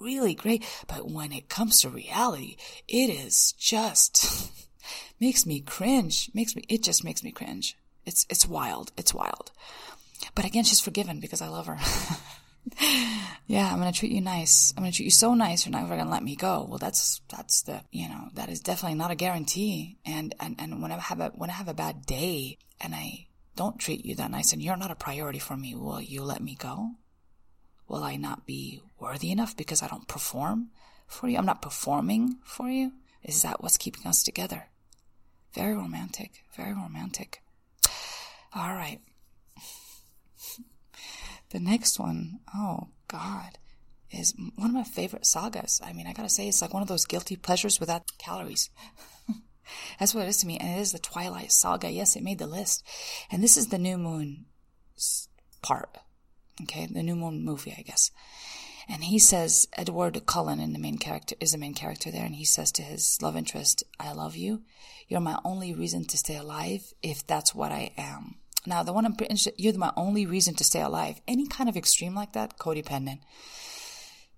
Really 0.00 0.34
great. 0.34 0.64
But 0.86 1.10
when 1.10 1.32
it 1.32 1.48
comes 1.48 1.80
to 1.80 1.88
reality, 1.88 2.56
it 2.86 3.10
is 3.10 3.52
just 3.52 4.50
makes 5.20 5.44
me 5.44 5.60
cringe. 5.60 6.30
Makes 6.34 6.56
me, 6.56 6.64
it 6.68 6.82
just 6.82 7.04
makes 7.04 7.22
me 7.22 7.32
cringe. 7.32 7.76
It's, 8.06 8.24
it's 8.30 8.46
wild. 8.46 8.92
It's 8.96 9.12
wild. 9.12 9.52
But 10.34 10.44
again, 10.44 10.64
she's 10.64 10.80
forgiven 10.80 11.20
because 11.20 11.42
I 11.42 11.48
love 11.48 11.66
her. 11.66 11.78
yeah, 13.46 13.70
I'm 13.72 13.78
gonna 13.78 13.92
treat 13.92 14.12
you 14.12 14.20
nice. 14.20 14.72
I'm 14.76 14.82
gonna 14.82 14.92
treat 14.92 15.06
you 15.06 15.10
so 15.10 15.34
nice. 15.34 15.66
You're 15.66 15.72
never 15.72 15.96
gonna 15.96 16.10
let 16.10 16.22
me 16.22 16.36
go. 16.36 16.66
Well, 16.68 16.78
that's 16.78 17.20
that's 17.28 17.62
the 17.62 17.82
you 17.90 18.08
know 18.08 18.28
that 18.34 18.48
is 18.48 18.60
definitely 18.60 18.98
not 18.98 19.10
a 19.10 19.14
guarantee. 19.14 19.98
And 20.04 20.34
and 20.40 20.56
and 20.58 20.82
when 20.82 20.92
I 20.92 20.98
have 20.98 21.20
a 21.20 21.28
when 21.34 21.50
I 21.50 21.54
have 21.54 21.68
a 21.68 21.74
bad 21.74 22.06
day 22.06 22.58
and 22.80 22.94
I 22.94 23.26
don't 23.56 23.78
treat 23.78 24.04
you 24.04 24.14
that 24.16 24.30
nice 24.30 24.52
and 24.52 24.62
you're 24.62 24.76
not 24.76 24.90
a 24.90 24.96
priority 24.96 25.38
for 25.38 25.56
me, 25.56 25.74
will 25.74 26.00
you 26.00 26.22
let 26.22 26.42
me 26.42 26.54
go? 26.54 26.92
Will 27.88 28.04
I 28.04 28.16
not 28.16 28.46
be 28.46 28.82
worthy 29.00 29.30
enough 29.30 29.56
because 29.56 29.82
I 29.82 29.88
don't 29.88 30.06
perform 30.06 30.70
for 31.06 31.28
you? 31.28 31.38
I'm 31.38 31.46
not 31.46 31.62
performing 31.62 32.38
for 32.44 32.68
you. 32.68 32.92
Is 33.22 33.42
that 33.42 33.62
what's 33.62 33.78
keeping 33.78 34.06
us 34.06 34.22
together? 34.22 34.66
Very 35.54 35.74
romantic. 35.74 36.42
Very 36.56 36.72
romantic. 36.72 37.42
All 38.54 38.74
right. 38.74 39.00
The 41.50 41.60
next 41.60 41.98
one, 41.98 42.40
oh 42.54 42.88
God, 43.08 43.58
is 44.10 44.34
one 44.56 44.68
of 44.68 44.74
my 44.74 44.84
favorite 44.84 45.26
sagas. 45.26 45.80
I 45.84 45.92
mean, 45.92 46.06
I 46.06 46.12
gotta 46.12 46.28
say, 46.28 46.48
it's 46.48 46.62
like 46.62 46.74
one 46.74 46.82
of 46.82 46.88
those 46.88 47.06
guilty 47.06 47.36
pleasures 47.36 47.80
without 47.80 48.18
calories. 48.18 48.70
That's 49.98 50.14
what 50.14 50.24
it 50.24 50.28
is 50.28 50.38
to 50.38 50.46
me. 50.46 50.58
And 50.58 50.78
it 50.78 50.80
is 50.80 50.92
the 50.92 50.98
Twilight 50.98 51.52
Saga. 51.52 51.90
Yes, 51.90 52.16
it 52.16 52.22
made 52.22 52.38
the 52.38 52.46
list. 52.46 52.84
And 53.30 53.42
this 53.42 53.56
is 53.56 53.68
the 53.68 53.78
New 53.78 53.98
Moon 53.98 54.46
part. 55.62 55.98
Okay, 56.62 56.86
the 56.86 57.02
New 57.02 57.16
Moon 57.16 57.44
movie, 57.44 57.74
I 57.76 57.82
guess. 57.82 58.10
And 58.88 59.04
he 59.04 59.18
says, 59.18 59.68
Edward 59.76 60.24
Cullen 60.24 60.60
in 60.60 60.72
the 60.72 60.78
main 60.78 60.96
character 60.96 61.36
is 61.40 61.52
the 61.52 61.58
main 61.58 61.74
character 61.74 62.10
there, 62.10 62.24
and 62.24 62.34
he 62.34 62.46
says 62.46 62.72
to 62.72 62.82
his 62.82 63.20
love 63.20 63.36
interest, 63.36 63.84
I 64.00 64.12
love 64.12 64.34
you. 64.34 64.62
You're 65.08 65.20
my 65.20 65.38
only 65.44 65.74
reason 65.74 66.06
to 66.06 66.16
stay 66.16 66.36
alive, 66.36 66.94
if 67.02 67.26
that's 67.26 67.54
what 67.54 67.70
I 67.70 67.92
am. 67.98 68.36
Now, 68.68 68.82
the 68.82 68.92
one 68.92 69.06
I'm 69.06 69.16
you're 69.56 69.78
my 69.78 69.92
only 69.96 70.26
reason 70.26 70.54
to 70.56 70.64
stay 70.64 70.82
alive. 70.82 71.22
Any 71.26 71.46
kind 71.46 71.70
of 71.70 71.76
extreme 71.76 72.14
like 72.14 72.34
that, 72.34 72.58
codependent. 72.58 73.20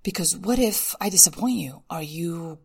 Because 0.05 0.37
what 0.37 0.61
if 0.61 0.95
I 1.01 1.11
disappoint 1.11 1.57
you? 1.57 1.83
Are 1.91 2.03
you 2.03 2.61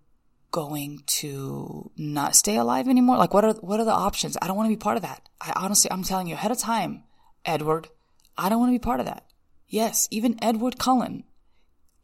going 0.52 1.02
to 1.08 1.92
not 1.98 2.36
stay 2.36 2.56
alive 2.58 2.88
anymore? 2.88 3.18
Like, 3.18 3.34
what 3.34 3.44
are, 3.44 3.54
what 3.56 3.80
are 3.80 3.86
the 3.86 3.92
options? 3.92 4.38
I 4.40 4.46
don't 4.46 4.56
want 4.56 4.68
to 4.70 4.76
be 4.76 4.80
part 4.80 4.96
of 4.96 5.02
that. 5.02 5.28
I 5.42 5.54
honestly, 5.56 5.92
I'm 5.92 6.04
telling 6.04 6.28
you 6.28 6.36
ahead 6.36 6.52
of 6.52 6.60
time, 6.60 7.04
Edward, 7.44 7.88
I 8.38 8.48
don't 8.48 8.60
want 8.60 8.70
to 8.70 8.80
be 8.80 8.84
part 8.84 9.00
of 9.00 9.08
that. 9.08 9.26
Yes, 9.68 10.08
even 10.12 10.38
Edward 10.44 10.78
Cullen 10.78 11.24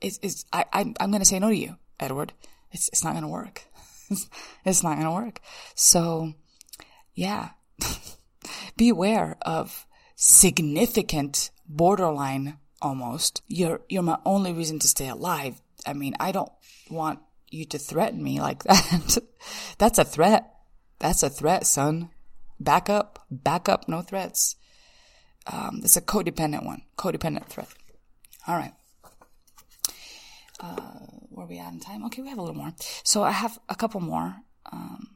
is 0.01 0.20
it's 0.24 0.44
I, 0.51 0.65
I, 0.74 0.82
am 1.00 1.12
going 1.12 1.20
to 1.20 1.25
say 1.25 1.38
no 1.38 1.50
to 1.50 1.56
you, 1.56 1.77
Edward. 2.00 2.34
It's, 2.72 2.88
it's 2.88 3.03
not 3.03 3.12
going 3.12 3.22
to 3.22 3.27
work. 3.27 3.63
it's 4.65 4.82
not 4.82 4.96
going 4.96 5.06
to 5.06 5.12
work. 5.12 5.39
So 5.75 6.34
yeah, 7.13 7.50
beware 8.77 9.38
of 9.41 9.86
significant 10.15 11.51
borderline 11.67 12.57
almost. 12.81 13.41
You're, 13.48 13.81
you're 13.89 14.03
my 14.03 14.19
only 14.25 14.53
reason 14.53 14.79
to 14.79 14.88
stay 14.88 15.07
alive. 15.07 15.62
I 15.86 15.93
mean, 15.93 16.15
I 16.19 16.31
don't 16.31 16.51
want 16.89 17.19
you 17.50 17.65
to 17.65 17.77
threaten 17.77 18.24
me 18.24 18.39
like 18.39 18.63
that. 18.63 19.17
That's 19.77 20.00
a 20.00 20.05
threat. 20.05 20.51
That's 21.00 21.24
a 21.24 21.29
threat, 21.29 21.65
son. 21.65 22.10
Back 22.60 22.89
up, 22.89 23.25
back 23.31 23.67
up, 23.67 23.88
no 23.88 24.01
threats. 24.01 24.55
Um, 25.51 25.81
it's 25.83 25.98
a 25.98 26.01
codependent 26.01 26.63
one, 26.63 26.83
codependent 26.98 27.45
threat. 27.48 27.69
All 28.48 28.55
right 28.55 28.74
where 31.41 31.48
we 31.48 31.57
at 31.57 31.74
in 31.74 31.79
time? 31.79 32.05
Okay, 32.05 32.21
we 32.21 32.29
have 32.29 32.38
a 32.38 32.41
little 32.41 32.55
more. 32.55 32.74
So 33.03 33.24
I 33.24 33.31
have 33.31 33.57
a 33.67 33.75
couple 33.75 34.00
more. 34.00 34.36
Um, 34.71 35.15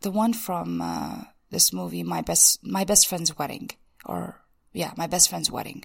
the 0.00 0.10
one 0.10 0.32
from 0.32 0.80
uh, 0.80 1.24
this 1.54 1.72
movie, 1.72 2.02
my 2.02 2.20
best 2.20 2.64
my 2.66 2.84
best 2.84 3.06
friend's 3.06 3.38
wedding, 3.38 3.70
or 4.04 4.42
yeah, 4.72 4.92
my 4.96 5.06
best 5.06 5.30
friend's 5.30 5.50
wedding, 5.50 5.84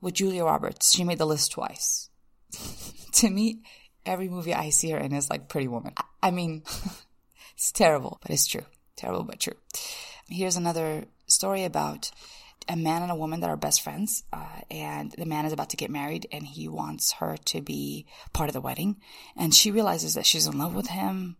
with 0.00 0.14
Julia 0.14 0.44
Roberts. 0.44 0.92
She 0.92 1.02
made 1.02 1.18
the 1.18 1.26
list 1.26 1.52
twice. 1.52 2.10
to 3.12 3.30
me, 3.30 3.62
every 4.06 4.28
movie 4.28 4.54
I 4.54 4.70
see 4.70 4.90
her 4.90 4.98
in 4.98 5.12
is 5.12 5.30
like 5.30 5.48
Pretty 5.48 5.68
Woman. 5.68 5.94
I 6.22 6.30
mean, 6.30 6.62
it's 7.54 7.72
terrible, 7.72 8.18
but 8.20 8.30
it's 8.30 8.46
true. 8.46 8.66
Terrible, 8.96 9.24
but 9.24 9.40
true. 9.40 9.56
Here's 10.28 10.56
another 10.56 11.06
story 11.26 11.64
about 11.64 12.10
a 12.68 12.76
man 12.76 13.02
and 13.02 13.10
a 13.10 13.16
woman 13.16 13.40
that 13.40 13.50
are 13.50 13.56
best 13.56 13.82
friends, 13.82 14.22
uh, 14.32 14.60
and 14.70 15.12
the 15.12 15.26
man 15.26 15.46
is 15.46 15.52
about 15.52 15.70
to 15.70 15.76
get 15.76 15.90
married, 15.90 16.26
and 16.32 16.46
he 16.46 16.68
wants 16.68 17.12
her 17.12 17.36
to 17.46 17.60
be 17.60 18.06
part 18.32 18.48
of 18.48 18.54
the 18.54 18.60
wedding, 18.60 19.00
and 19.36 19.54
she 19.54 19.70
realizes 19.70 20.14
that 20.14 20.26
she's 20.26 20.46
in 20.46 20.58
love 20.58 20.74
with 20.74 20.88
him. 20.88 21.36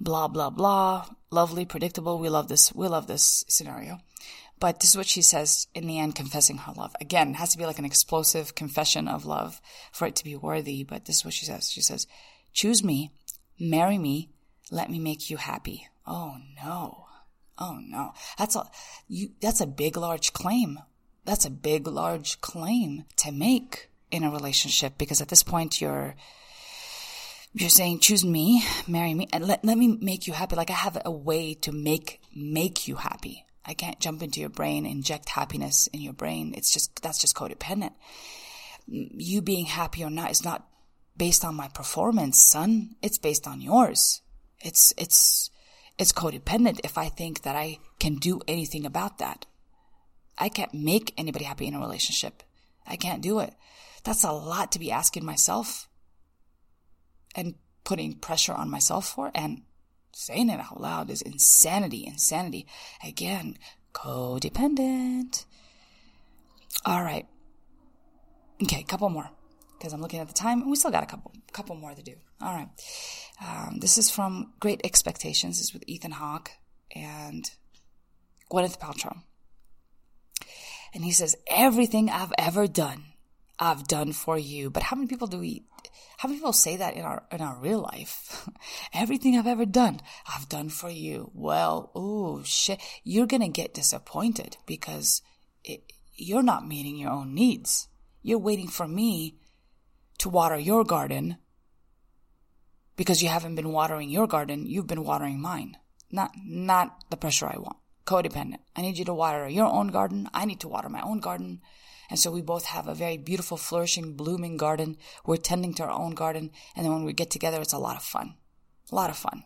Blah 0.00 0.28
blah 0.28 0.50
blah. 0.50 1.06
Lovely, 1.30 1.64
predictable. 1.64 2.18
We 2.18 2.28
love 2.28 2.48
this. 2.48 2.74
We 2.74 2.88
love 2.88 3.06
this 3.06 3.44
scenario. 3.48 3.98
But 4.60 4.80
this 4.80 4.90
is 4.90 4.96
what 4.96 5.06
she 5.06 5.20
says 5.22 5.66
in 5.74 5.86
the 5.86 5.98
end, 5.98 6.14
confessing 6.14 6.58
her 6.58 6.72
love. 6.72 6.94
Again, 7.00 7.30
it 7.30 7.36
has 7.36 7.50
to 7.50 7.58
be 7.58 7.66
like 7.66 7.78
an 7.78 7.84
explosive 7.84 8.54
confession 8.54 9.08
of 9.08 9.26
love 9.26 9.60
for 9.92 10.06
it 10.06 10.16
to 10.16 10.24
be 10.24 10.36
worthy. 10.36 10.84
But 10.84 11.04
this 11.04 11.16
is 11.16 11.24
what 11.24 11.34
she 11.34 11.44
says. 11.44 11.70
She 11.70 11.80
says, 11.80 12.06
choose 12.52 12.84
me, 12.84 13.10
marry 13.58 13.98
me, 13.98 14.30
let 14.70 14.90
me 14.90 14.98
make 14.98 15.28
you 15.28 15.36
happy. 15.36 15.88
Oh 16.06 16.36
no. 16.56 17.06
Oh 17.58 17.78
no. 17.82 18.12
That's 18.38 18.56
a, 18.56 18.70
you, 19.08 19.30
that's 19.40 19.60
a 19.60 19.66
big, 19.66 19.96
large 19.96 20.32
claim. 20.32 20.78
That's 21.24 21.44
a 21.44 21.50
big, 21.50 21.86
large 21.86 22.40
claim 22.40 23.04
to 23.16 23.32
make 23.32 23.90
in 24.10 24.24
a 24.24 24.30
relationship 24.30 24.98
because 24.98 25.20
at 25.20 25.28
this 25.28 25.42
point 25.42 25.80
you're, 25.80 26.14
you're 27.54 27.70
saying 27.70 28.00
choose 28.00 28.24
me, 28.24 28.64
marry 28.88 29.14
me, 29.14 29.28
and 29.32 29.46
let, 29.46 29.64
let 29.64 29.78
me 29.78 29.96
make 30.00 30.26
you 30.26 30.32
happy. 30.32 30.56
Like 30.56 30.70
I 30.70 30.74
have 30.74 31.00
a 31.04 31.10
way 31.10 31.54
to 31.54 31.70
make, 31.70 32.20
make 32.34 32.88
you 32.88 32.96
happy. 32.96 33.46
I 33.64 33.74
can't 33.74 34.00
jump 34.00 34.22
into 34.22 34.40
your 34.40 34.50
brain, 34.50 34.84
inject 34.84 35.28
happiness 35.28 35.86
in 35.86 36.00
your 36.00 36.12
brain. 36.12 36.52
It's 36.56 36.72
just, 36.72 37.00
that's 37.00 37.20
just 37.20 37.36
codependent. 37.36 37.92
You 38.86 39.40
being 39.40 39.66
happy 39.66 40.02
or 40.02 40.10
not 40.10 40.32
is 40.32 40.44
not 40.44 40.66
based 41.16 41.44
on 41.44 41.54
my 41.54 41.68
performance, 41.68 42.38
son. 42.38 42.96
It's 43.00 43.18
based 43.18 43.46
on 43.46 43.60
yours. 43.60 44.20
It's, 44.60 44.92
it's, 44.98 45.48
it's 45.96 46.12
codependent 46.12 46.80
if 46.82 46.98
I 46.98 47.08
think 47.08 47.42
that 47.42 47.54
I 47.54 47.78
can 48.00 48.16
do 48.16 48.40
anything 48.48 48.84
about 48.84 49.18
that. 49.18 49.46
I 50.36 50.48
can't 50.48 50.74
make 50.74 51.14
anybody 51.16 51.44
happy 51.44 51.68
in 51.68 51.74
a 51.74 51.80
relationship. 51.80 52.42
I 52.84 52.96
can't 52.96 53.22
do 53.22 53.38
it. 53.38 53.54
That's 54.02 54.24
a 54.24 54.32
lot 54.32 54.72
to 54.72 54.80
be 54.80 54.90
asking 54.90 55.24
myself 55.24 55.88
and 57.34 57.54
putting 57.84 58.14
pressure 58.14 58.52
on 58.52 58.70
myself 58.70 59.08
for 59.08 59.30
and 59.34 59.62
saying 60.12 60.48
it 60.48 60.60
out 60.60 60.80
loud 60.80 61.10
is 61.10 61.22
insanity, 61.22 62.06
insanity. 62.06 62.66
Again, 63.02 63.58
codependent. 63.92 65.44
All 66.84 67.02
right. 67.02 67.26
Okay, 68.62 68.82
couple 68.84 69.08
more 69.10 69.30
because 69.78 69.92
I'm 69.92 70.00
looking 70.00 70.20
at 70.20 70.28
the 70.28 70.34
time 70.34 70.62
and 70.62 70.70
we 70.70 70.76
still 70.76 70.90
got 70.90 71.02
a 71.02 71.06
couple, 71.06 71.32
couple 71.52 71.76
more 71.76 71.94
to 71.94 72.02
do. 72.02 72.14
All 72.40 72.54
right. 72.54 72.68
Um, 73.44 73.78
this 73.80 73.98
is 73.98 74.10
from 74.10 74.52
Great 74.60 74.80
Expectations. 74.84 75.60
Is 75.60 75.72
with 75.72 75.84
Ethan 75.86 76.12
Hawke 76.12 76.52
and 76.94 77.50
Gwyneth 78.50 78.78
Paltrow. 78.78 79.22
And 80.94 81.04
he 81.04 81.10
says, 81.10 81.36
everything 81.48 82.08
I've 82.08 82.32
ever 82.38 82.68
done, 82.68 83.04
I've 83.58 83.86
done 83.86 84.12
for 84.12 84.38
you. 84.38 84.70
But 84.70 84.84
how 84.84 84.96
many 84.96 85.08
people 85.08 85.26
do 85.26 85.38
we 85.38 85.64
how 86.16 86.28
many 86.28 86.38
people 86.38 86.52
say 86.52 86.76
that 86.76 86.94
in 86.94 87.02
our 87.02 87.24
in 87.30 87.40
our 87.40 87.56
real 87.56 87.80
life? 87.80 88.48
Everything 88.94 89.36
I've 89.36 89.46
ever 89.46 89.66
done, 89.66 90.00
I've 90.26 90.48
done 90.48 90.68
for 90.68 90.90
you. 90.90 91.30
Well, 91.34 91.90
oh 91.94 92.42
shit, 92.44 92.80
you're 93.02 93.26
gonna 93.26 93.48
get 93.48 93.74
disappointed 93.74 94.56
because 94.66 95.22
it, 95.64 95.92
you're 96.14 96.42
not 96.42 96.66
meeting 96.66 96.96
your 96.96 97.10
own 97.10 97.34
needs. 97.34 97.88
You're 98.22 98.38
waiting 98.38 98.68
for 98.68 98.88
me 98.88 99.36
to 100.18 100.28
water 100.28 100.58
your 100.58 100.84
garden 100.84 101.36
because 102.96 103.22
you 103.22 103.28
haven't 103.28 103.56
been 103.56 103.72
watering 103.72 104.08
your 104.08 104.26
garden. 104.26 104.66
You've 104.66 104.86
been 104.86 105.04
watering 105.04 105.40
mine. 105.40 105.76
Not 106.10 106.32
not 106.44 107.04
the 107.10 107.16
pressure 107.16 107.46
I 107.46 107.58
want. 107.58 107.76
Codependent. 108.06 108.60
I 108.76 108.82
need 108.82 108.98
you 108.98 109.04
to 109.06 109.14
water 109.14 109.48
your 109.48 109.66
own 109.66 109.88
garden. 109.88 110.28
I 110.32 110.44
need 110.44 110.60
to 110.60 110.68
water 110.68 110.88
my 110.88 111.00
own 111.00 111.20
garden. 111.20 111.60
And 112.10 112.18
so 112.18 112.30
we 112.30 112.42
both 112.42 112.66
have 112.66 112.86
a 112.86 112.94
very 112.94 113.16
beautiful, 113.16 113.56
flourishing, 113.56 114.14
blooming 114.14 114.56
garden. 114.56 114.96
We're 115.24 115.36
tending 115.36 115.74
to 115.74 115.84
our 115.84 115.90
own 115.90 116.14
garden. 116.14 116.50
And 116.76 116.84
then 116.84 116.92
when 116.92 117.04
we 117.04 117.12
get 117.12 117.30
together, 117.30 117.60
it's 117.60 117.72
a 117.72 117.78
lot 117.78 117.96
of 117.96 118.02
fun. 118.02 118.34
A 118.92 118.94
lot 118.94 119.10
of 119.10 119.16
fun. 119.16 119.44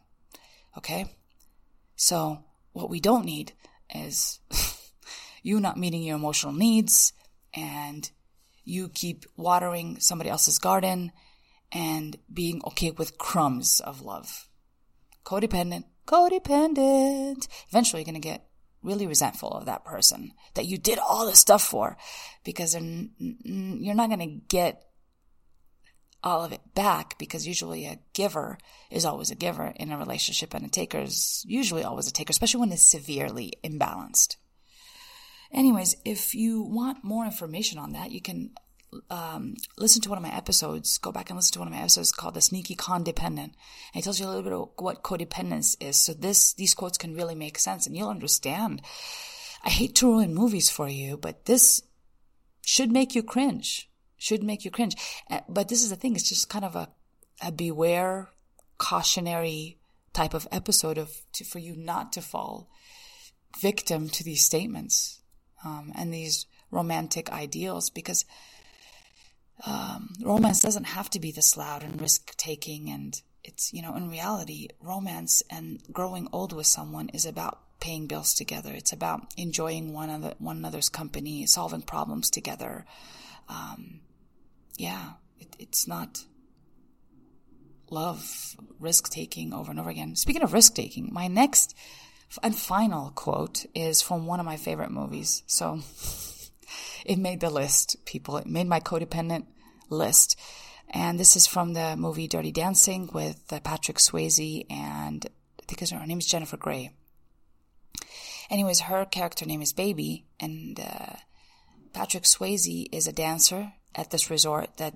Okay? 0.76 1.06
So 1.96 2.44
what 2.72 2.90
we 2.90 3.00
don't 3.00 3.24
need 3.24 3.52
is 3.94 4.40
you 5.42 5.60
not 5.60 5.76
meeting 5.76 6.02
your 6.02 6.16
emotional 6.16 6.52
needs 6.52 7.12
and 7.54 8.10
you 8.64 8.88
keep 8.88 9.24
watering 9.36 9.98
somebody 10.00 10.30
else's 10.30 10.58
garden 10.58 11.12
and 11.72 12.16
being 12.32 12.60
okay 12.64 12.90
with 12.90 13.18
crumbs 13.18 13.80
of 13.80 14.02
love. 14.02 14.48
Codependent, 15.24 15.84
codependent. 16.06 17.48
Eventually 17.68 18.02
you're 18.02 18.12
going 18.12 18.20
to 18.20 18.28
get 18.28 18.47
really 18.82 19.06
resentful 19.06 19.50
of 19.50 19.66
that 19.66 19.84
person 19.84 20.32
that 20.54 20.66
you 20.66 20.78
did 20.78 20.98
all 20.98 21.26
this 21.26 21.40
stuff 21.40 21.62
for 21.62 21.96
because 22.44 22.74
you're 22.74 23.94
not 23.94 24.08
going 24.08 24.18
to 24.20 24.46
get 24.48 24.84
all 26.22 26.44
of 26.44 26.52
it 26.52 26.60
back 26.74 27.16
because 27.18 27.46
usually 27.46 27.86
a 27.86 27.98
giver 28.12 28.58
is 28.90 29.04
always 29.04 29.30
a 29.30 29.36
giver 29.36 29.72
in 29.76 29.92
a 29.92 29.98
relationship 29.98 30.52
and 30.54 30.64
a 30.64 30.68
taker 30.68 30.98
is 30.98 31.44
usually 31.46 31.84
always 31.84 32.08
a 32.08 32.12
taker, 32.12 32.30
especially 32.30 32.60
when 32.60 32.72
it's 32.72 32.82
severely 32.82 33.52
imbalanced. 33.62 34.36
Anyways, 35.52 35.96
if 36.04 36.34
you 36.34 36.62
want 36.62 37.04
more 37.04 37.24
information 37.24 37.78
on 37.78 37.92
that, 37.92 38.10
you 38.10 38.20
can 38.20 38.50
um, 39.10 39.54
listen 39.76 40.02
to 40.02 40.08
one 40.08 40.18
of 40.18 40.22
my 40.22 40.34
episodes, 40.34 40.98
go 40.98 41.12
back 41.12 41.30
and 41.30 41.36
listen 41.36 41.52
to 41.54 41.58
one 41.58 41.68
of 41.68 41.74
my 41.74 41.80
episodes 41.80 42.12
called 42.12 42.34
The 42.34 42.40
Sneaky 42.40 42.74
Condependent. 42.74 43.54
And 43.92 44.00
it 44.00 44.04
tells 44.04 44.18
you 44.18 44.26
a 44.26 44.28
little 44.28 44.42
bit 44.42 44.52
of 44.52 44.70
what 44.76 45.02
codependence 45.02 45.76
is. 45.80 45.96
So 45.96 46.12
this, 46.12 46.54
these 46.54 46.74
quotes 46.74 46.98
can 46.98 47.14
really 47.14 47.34
make 47.34 47.58
sense 47.58 47.86
and 47.86 47.96
you'll 47.96 48.08
understand. 48.08 48.82
I 49.64 49.70
hate 49.70 49.94
to 49.96 50.06
ruin 50.06 50.34
movies 50.34 50.70
for 50.70 50.88
you, 50.88 51.16
but 51.16 51.44
this 51.44 51.82
should 52.64 52.90
make 52.90 53.14
you 53.14 53.22
cringe. 53.22 53.90
Should 54.16 54.42
make 54.42 54.64
you 54.64 54.70
cringe. 54.70 54.96
Uh, 55.30 55.40
but 55.48 55.68
this 55.68 55.82
is 55.82 55.90
the 55.90 55.96
thing. 55.96 56.14
It's 56.14 56.28
just 56.28 56.48
kind 56.48 56.64
of 56.64 56.74
a, 56.74 56.88
a 57.42 57.52
beware, 57.52 58.28
cautionary 58.78 59.78
type 60.12 60.34
of 60.34 60.48
episode 60.50 60.98
of, 60.98 61.10
to, 61.34 61.44
for 61.44 61.58
you 61.58 61.76
not 61.76 62.12
to 62.14 62.22
fall 62.22 62.68
victim 63.60 64.08
to 64.08 64.24
these 64.24 64.44
statements, 64.44 65.20
um, 65.64 65.92
and 65.96 66.12
these 66.12 66.46
romantic 66.70 67.30
ideals 67.30 67.90
because 67.90 68.24
romance 70.22 70.60
doesn't 70.60 70.84
have 70.84 71.10
to 71.10 71.20
be 71.20 71.30
this 71.30 71.56
loud 71.56 71.82
and 71.82 72.00
risk 72.00 72.36
taking 72.36 72.90
and 72.90 73.22
it's 73.44 73.72
you 73.72 73.82
know 73.82 73.94
in 73.96 74.10
reality 74.10 74.68
romance 74.80 75.42
and 75.50 75.82
growing 75.92 76.28
old 76.32 76.52
with 76.52 76.66
someone 76.66 77.08
is 77.10 77.24
about 77.24 77.60
paying 77.80 78.08
bills 78.08 78.34
together. 78.34 78.72
It's 78.72 78.92
about 78.92 79.32
enjoying 79.36 79.92
one 79.92 80.10
another 80.10 80.34
one 80.38 80.56
another's 80.56 80.88
company 80.88 81.46
solving 81.46 81.82
problems 81.82 82.30
together. 82.30 82.84
Um, 83.48 84.00
yeah 84.76 85.12
it, 85.38 85.54
it's 85.58 85.86
not 85.86 86.24
love 87.90 88.56
risk 88.78 89.10
taking 89.10 89.52
over 89.52 89.70
and 89.70 89.80
over 89.80 89.90
again. 89.90 90.16
Speaking 90.16 90.42
of 90.42 90.52
risk 90.52 90.74
taking 90.74 91.08
my 91.12 91.28
next 91.28 91.74
and 92.42 92.54
final 92.54 93.10
quote 93.10 93.64
is 93.74 94.02
from 94.02 94.26
one 94.26 94.40
of 94.40 94.46
my 94.46 94.56
favorite 94.56 94.90
movies. 94.90 95.42
So 95.46 95.80
it 97.06 97.18
made 97.18 97.40
the 97.40 97.50
list, 97.50 98.04
people. 98.04 98.36
It 98.36 98.46
made 98.46 98.66
my 98.66 98.80
codependent 98.80 99.46
list. 99.90 100.38
And 100.90 101.18
this 101.18 101.36
is 101.36 101.46
from 101.46 101.74
the 101.74 101.96
movie 101.96 102.28
Dirty 102.28 102.52
Dancing 102.52 103.10
with 103.12 103.42
uh, 103.52 103.60
Patrick 103.60 103.98
Swayze 103.98 104.64
and 104.70 105.26
I 105.60 105.74
think 105.74 105.90
her 105.90 106.06
name 106.06 106.18
is 106.18 106.26
Jennifer 106.26 106.56
Grey. 106.56 106.90
Anyways, 108.50 108.80
her 108.80 109.04
character 109.04 109.44
name 109.44 109.60
is 109.60 109.74
Baby, 109.74 110.24
and 110.40 110.80
uh, 110.80 111.16
Patrick 111.92 112.22
Swayze 112.22 112.88
is 112.90 113.06
a 113.06 113.12
dancer 113.12 113.74
at 113.94 114.10
this 114.10 114.30
resort 114.30 114.78
that 114.78 114.94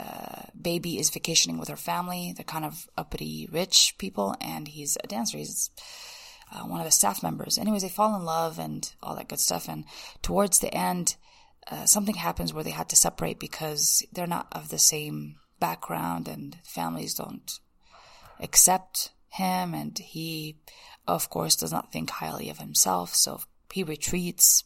uh, 0.00 0.42
Baby 0.60 0.98
is 0.98 1.10
vacationing 1.10 1.58
with 1.58 1.68
her 1.68 1.76
family. 1.76 2.32
They're 2.34 2.44
kind 2.44 2.64
of 2.64 2.88
uppity 2.98 3.48
rich 3.52 3.94
people, 3.98 4.34
and 4.40 4.66
he's 4.66 4.98
a 5.04 5.06
dancer. 5.06 5.38
He's 5.38 5.70
uh, 6.52 6.62
one 6.62 6.80
of 6.80 6.86
the 6.86 6.90
staff 6.90 7.22
members. 7.22 7.58
Anyways, 7.58 7.82
they 7.82 7.88
fall 7.88 8.16
in 8.16 8.24
love 8.24 8.58
and 8.58 8.92
all 9.00 9.14
that 9.14 9.28
good 9.28 9.40
stuff. 9.40 9.68
And 9.68 9.84
towards 10.22 10.58
the 10.58 10.74
end, 10.74 11.14
uh, 11.70 11.86
something 11.86 12.14
happens 12.14 12.52
where 12.52 12.64
they 12.64 12.70
had 12.70 12.88
to 12.90 12.96
separate 12.96 13.38
because 13.38 14.04
they're 14.12 14.26
not 14.26 14.48
of 14.52 14.68
the 14.68 14.78
same 14.78 15.36
background 15.60 16.28
and 16.28 16.58
families 16.64 17.14
don't 17.14 17.58
accept 18.40 19.10
him. 19.28 19.74
And 19.74 19.98
he, 19.98 20.58
of 21.06 21.30
course, 21.30 21.56
does 21.56 21.72
not 21.72 21.92
think 21.92 22.10
highly 22.10 22.50
of 22.50 22.58
himself. 22.58 23.14
So 23.14 23.40
he 23.72 23.82
retreats. 23.82 24.64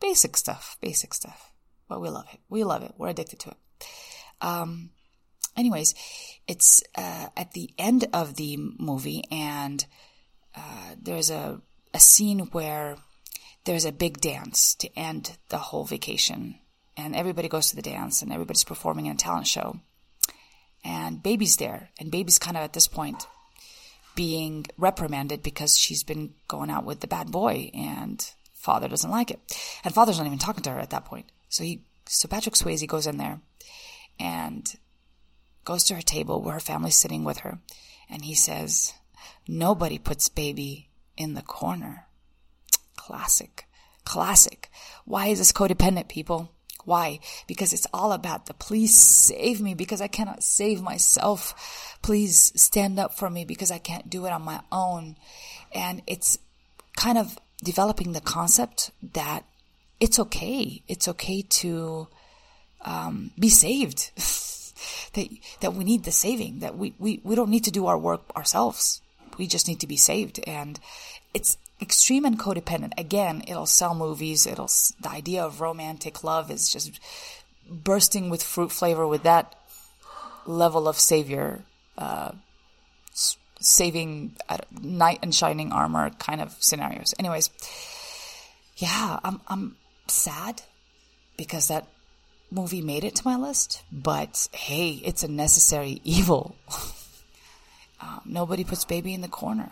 Basic 0.00 0.36
stuff, 0.36 0.76
basic 0.80 1.14
stuff. 1.14 1.52
But 1.88 2.00
we 2.00 2.08
love 2.08 2.26
it. 2.32 2.40
We 2.48 2.64
love 2.64 2.82
it. 2.82 2.92
We're 2.96 3.08
addicted 3.08 3.38
to 3.40 3.50
it. 3.50 3.86
Um, 4.40 4.90
anyways, 5.56 5.94
it's 6.48 6.82
uh, 6.96 7.28
at 7.36 7.52
the 7.52 7.70
end 7.78 8.06
of 8.12 8.34
the 8.34 8.56
movie, 8.56 9.22
and 9.30 9.84
uh, 10.56 10.94
there's 11.00 11.30
a 11.30 11.60
a 11.94 12.00
scene 12.00 12.40
where 12.52 12.96
there's 13.64 13.84
a 13.84 13.92
big 13.92 14.20
dance 14.20 14.74
to 14.76 14.98
end 14.98 15.36
the 15.48 15.58
whole 15.58 15.84
vacation, 15.84 16.58
and 16.96 17.14
everybody 17.14 17.48
goes 17.48 17.70
to 17.70 17.76
the 17.76 17.82
dance, 17.82 18.22
and 18.22 18.32
everybody's 18.32 18.64
performing 18.64 19.06
in 19.06 19.12
a 19.12 19.16
talent 19.16 19.46
show, 19.46 19.80
and 20.84 21.22
baby's 21.22 21.56
there, 21.56 21.90
and 21.98 22.10
baby's 22.10 22.38
kind 22.38 22.56
of 22.56 22.62
at 22.62 22.72
this 22.72 22.88
point 22.88 23.26
being 24.14 24.66
reprimanded 24.76 25.42
because 25.42 25.78
she's 25.78 26.02
been 26.02 26.34
going 26.48 26.70
out 26.70 26.84
with 26.84 27.00
the 27.00 27.06
bad 27.06 27.30
boy, 27.30 27.70
and 27.72 28.32
father 28.52 28.88
doesn't 28.88 29.10
like 29.10 29.30
it, 29.30 29.40
and 29.84 29.94
father's 29.94 30.18
not 30.18 30.26
even 30.26 30.38
talking 30.38 30.62
to 30.62 30.70
her 30.70 30.80
at 30.80 30.90
that 30.90 31.04
point. 31.04 31.30
So 31.48 31.64
he, 31.64 31.82
so 32.06 32.28
Patrick 32.28 32.54
Swayze 32.54 32.86
goes 32.86 33.06
in 33.06 33.16
there, 33.16 33.40
and 34.18 34.74
goes 35.64 35.84
to 35.84 35.94
her 35.94 36.02
table 36.02 36.42
where 36.42 36.54
her 36.54 36.60
family's 36.60 36.96
sitting 36.96 37.24
with 37.24 37.38
her, 37.38 37.58
and 38.10 38.24
he 38.24 38.34
says, 38.34 38.92
"Nobody 39.46 39.98
puts 39.98 40.28
baby 40.28 40.90
in 41.16 41.34
the 41.34 41.42
corner." 41.42 42.06
Classic. 43.06 43.66
Classic. 44.04 44.70
Why 45.04 45.26
is 45.26 45.38
this 45.38 45.50
codependent, 45.50 46.06
people? 46.06 46.52
Why? 46.84 47.18
Because 47.48 47.72
it's 47.72 47.86
all 47.92 48.12
about 48.12 48.46
the 48.46 48.54
please 48.54 48.96
save 48.96 49.60
me 49.60 49.74
because 49.74 50.00
I 50.00 50.06
cannot 50.06 50.44
save 50.44 50.80
myself. 50.80 51.98
Please 52.02 52.52
stand 52.54 53.00
up 53.00 53.14
for 53.14 53.28
me 53.28 53.44
because 53.44 53.72
I 53.72 53.78
can't 53.78 54.08
do 54.08 54.24
it 54.26 54.30
on 54.30 54.42
my 54.42 54.60
own. 54.70 55.16
And 55.72 56.02
it's 56.06 56.38
kind 56.96 57.18
of 57.18 57.36
developing 57.64 58.12
the 58.12 58.20
concept 58.20 58.92
that 59.14 59.44
it's 59.98 60.20
okay. 60.20 60.84
It's 60.86 61.08
okay 61.08 61.42
to 61.42 62.06
um, 62.82 63.32
be 63.36 63.48
saved. 63.48 64.12
that 65.14 65.28
that 65.60 65.74
we 65.74 65.82
need 65.82 66.04
the 66.04 66.12
saving. 66.12 66.60
That 66.60 66.78
we, 66.78 66.94
we 67.00 67.20
we 67.24 67.34
don't 67.34 67.50
need 67.50 67.64
to 67.64 67.72
do 67.72 67.86
our 67.86 67.98
work 67.98 68.22
ourselves. 68.36 69.02
We 69.38 69.48
just 69.48 69.66
need 69.66 69.80
to 69.80 69.88
be 69.88 69.96
saved. 69.96 70.38
And 70.46 70.78
it's 71.34 71.56
extreme 71.82 72.24
and 72.24 72.38
codependent. 72.38 72.92
Again, 72.96 73.42
it'll 73.46 73.66
sell 73.66 73.94
movies. 73.94 74.46
It'll 74.46 74.70
the 75.00 75.10
idea 75.10 75.44
of 75.44 75.60
romantic 75.60 76.24
love 76.24 76.50
is 76.50 76.72
just 76.72 77.00
bursting 77.68 78.30
with 78.30 78.42
fruit 78.42 78.72
flavor 78.72 79.06
with 79.06 79.24
that 79.24 79.54
level 80.46 80.88
of 80.88 80.98
savior, 80.98 81.64
uh, 81.98 82.32
saving 83.60 84.36
uh, 84.48 84.58
knight 84.80 85.18
and 85.22 85.34
shining 85.34 85.72
armor 85.72 86.10
kind 86.10 86.40
of 86.40 86.56
scenarios. 86.60 87.14
Anyways, 87.18 87.50
yeah, 88.76 89.18
I'm 89.24 89.40
I'm 89.48 89.76
sad 90.06 90.62
because 91.36 91.68
that 91.68 91.86
movie 92.50 92.82
made 92.82 93.04
it 93.04 93.16
to 93.16 93.22
my 93.24 93.36
list. 93.36 93.82
But 93.90 94.48
hey, 94.52 95.00
it's 95.04 95.22
a 95.22 95.28
necessary 95.28 96.00
evil. 96.04 96.56
um, 98.00 98.20
nobody 98.24 98.64
puts 98.64 98.84
baby 98.84 99.14
in 99.14 99.20
the 99.20 99.28
corner, 99.28 99.70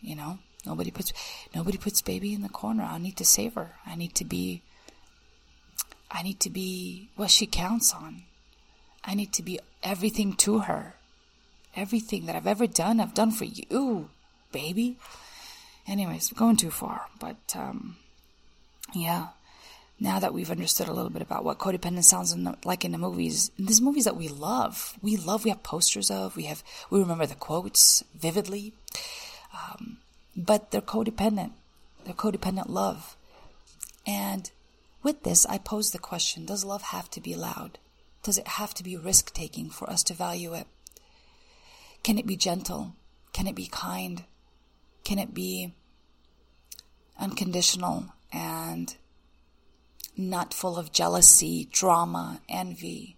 you 0.00 0.16
know. 0.16 0.38
Nobody 0.64 0.90
puts 0.90 1.12
nobody 1.54 1.78
puts 1.78 2.02
baby 2.02 2.34
in 2.34 2.42
the 2.42 2.48
corner. 2.48 2.84
I 2.84 2.98
need 2.98 3.16
to 3.16 3.24
save 3.24 3.54
her. 3.54 3.72
I 3.86 3.96
need 3.96 4.14
to 4.16 4.24
be 4.24 4.62
I 6.10 6.22
need 6.22 6.40
to 6.40 6.50
be 6.50 7.08
what 7.16 7.30
she 7.30 7.46
counts 7.46 7.92
on. 7.94 8.22
I 9.04 9.14
need 9.14 9.32
to 9.34 9.42
be 9.42 9.58
everything 9.82 10.34
to 10.34 10.60
her. 10.60 10.94
Everything 11.74 12.26
that 12.26 12.36
I've 12.36 12.46
ever 12.46 12.66
done, 12.66 13.00
I've 13.00 13.14
done 13.14 13.30
for 13.30 13.46
you, 13.46 14.10
baby. 14.52 14.98
Anyways, 15.86 16.30
going 16.32 16.56
too 16.56 16.70
far, 16.70 17.06
but 17.18 17.56
um, 17.56 17.96
yeah. 18.94 19.28
Now 19.98 20.18
that 20.18 20.34
we've 20.34 20.50
understood 20.50 20.88
a 20.88 20.92
little 20.92 21.10
bit 21.10 21.22
about 21.22 21.44
what 21.44 21.58
codependence 21.58 22.04
sounds 22.04 22.32
in 22.32 22.44
the, 22.44 22.56
like 22.64 22.84
in 22.84 22.92
the 22.92 22.98
movies, 22.98 23.50
in 23.56 23.66
these 23.66 23.80
movies 23.80 24.04
that 24.04 24.16
we 24.16 24.28
love, 24.28 24.98
we 25.00 25.16
love, 25.16 25.44
we 25.44 25.50
have 25.50 25.62
posters 25.62 26.10
of, 26.10 26.36
we 26.36 26.44
have, 26.44 26.62
we 26.90 26.98
remember 26.98 27.24
the 27.24 27.36
quotes 27.36 28.02
vividly. 28.14 28.72
Um, 29.54 29.98
but 30.36 30.70
they're 30.70 30.80
codependent. 30.80 31.52
They're 32.04 32.14
codependent 32.14 32.68
love. 32.68 33.16
And 34.06 34.50
with 35.02 35.22
this, 35.22 35.46
I 35.46 35.58
pose 35.58 35.90
the 35.90 35.98
question 35.98 36.46
Does 36.46 36.64
love 36.64 36.82
have 36.82 37.10
to 37.10 37.20
be 37.20 37.34
loud? 37.34 37.78
Does 38.22 38.38
it 38.38 38.46
have 38.46 38.72
to 38.74 38.84
be 38.84 38.96
risk 38.96 39.34
taking 39.34 39.68
for 39.68 39.90
us 39.90 40.02
to 40.04 40.14
value 40.14 40.54
it? 40.54 40.66
Can 42.02 42.18
it 42.18 42.26
be 42.26 42.36
gentle? 42.36 42.94
Can 43.32 43.46
it 43.46 43.54
be 43.54 43.66
kind? 43.66 44.24
Can 45.04 45.18
it 45.18 45.34
be 45.34 45.74
unconditional 47.18 48.06
and 48.32 48.94
not 50.16 50.54
full 50.54 50.76
of 50.76 50.92
jealousy, 50.92 51.68
drama, 51.72 52.40
envy? 52.48 53.16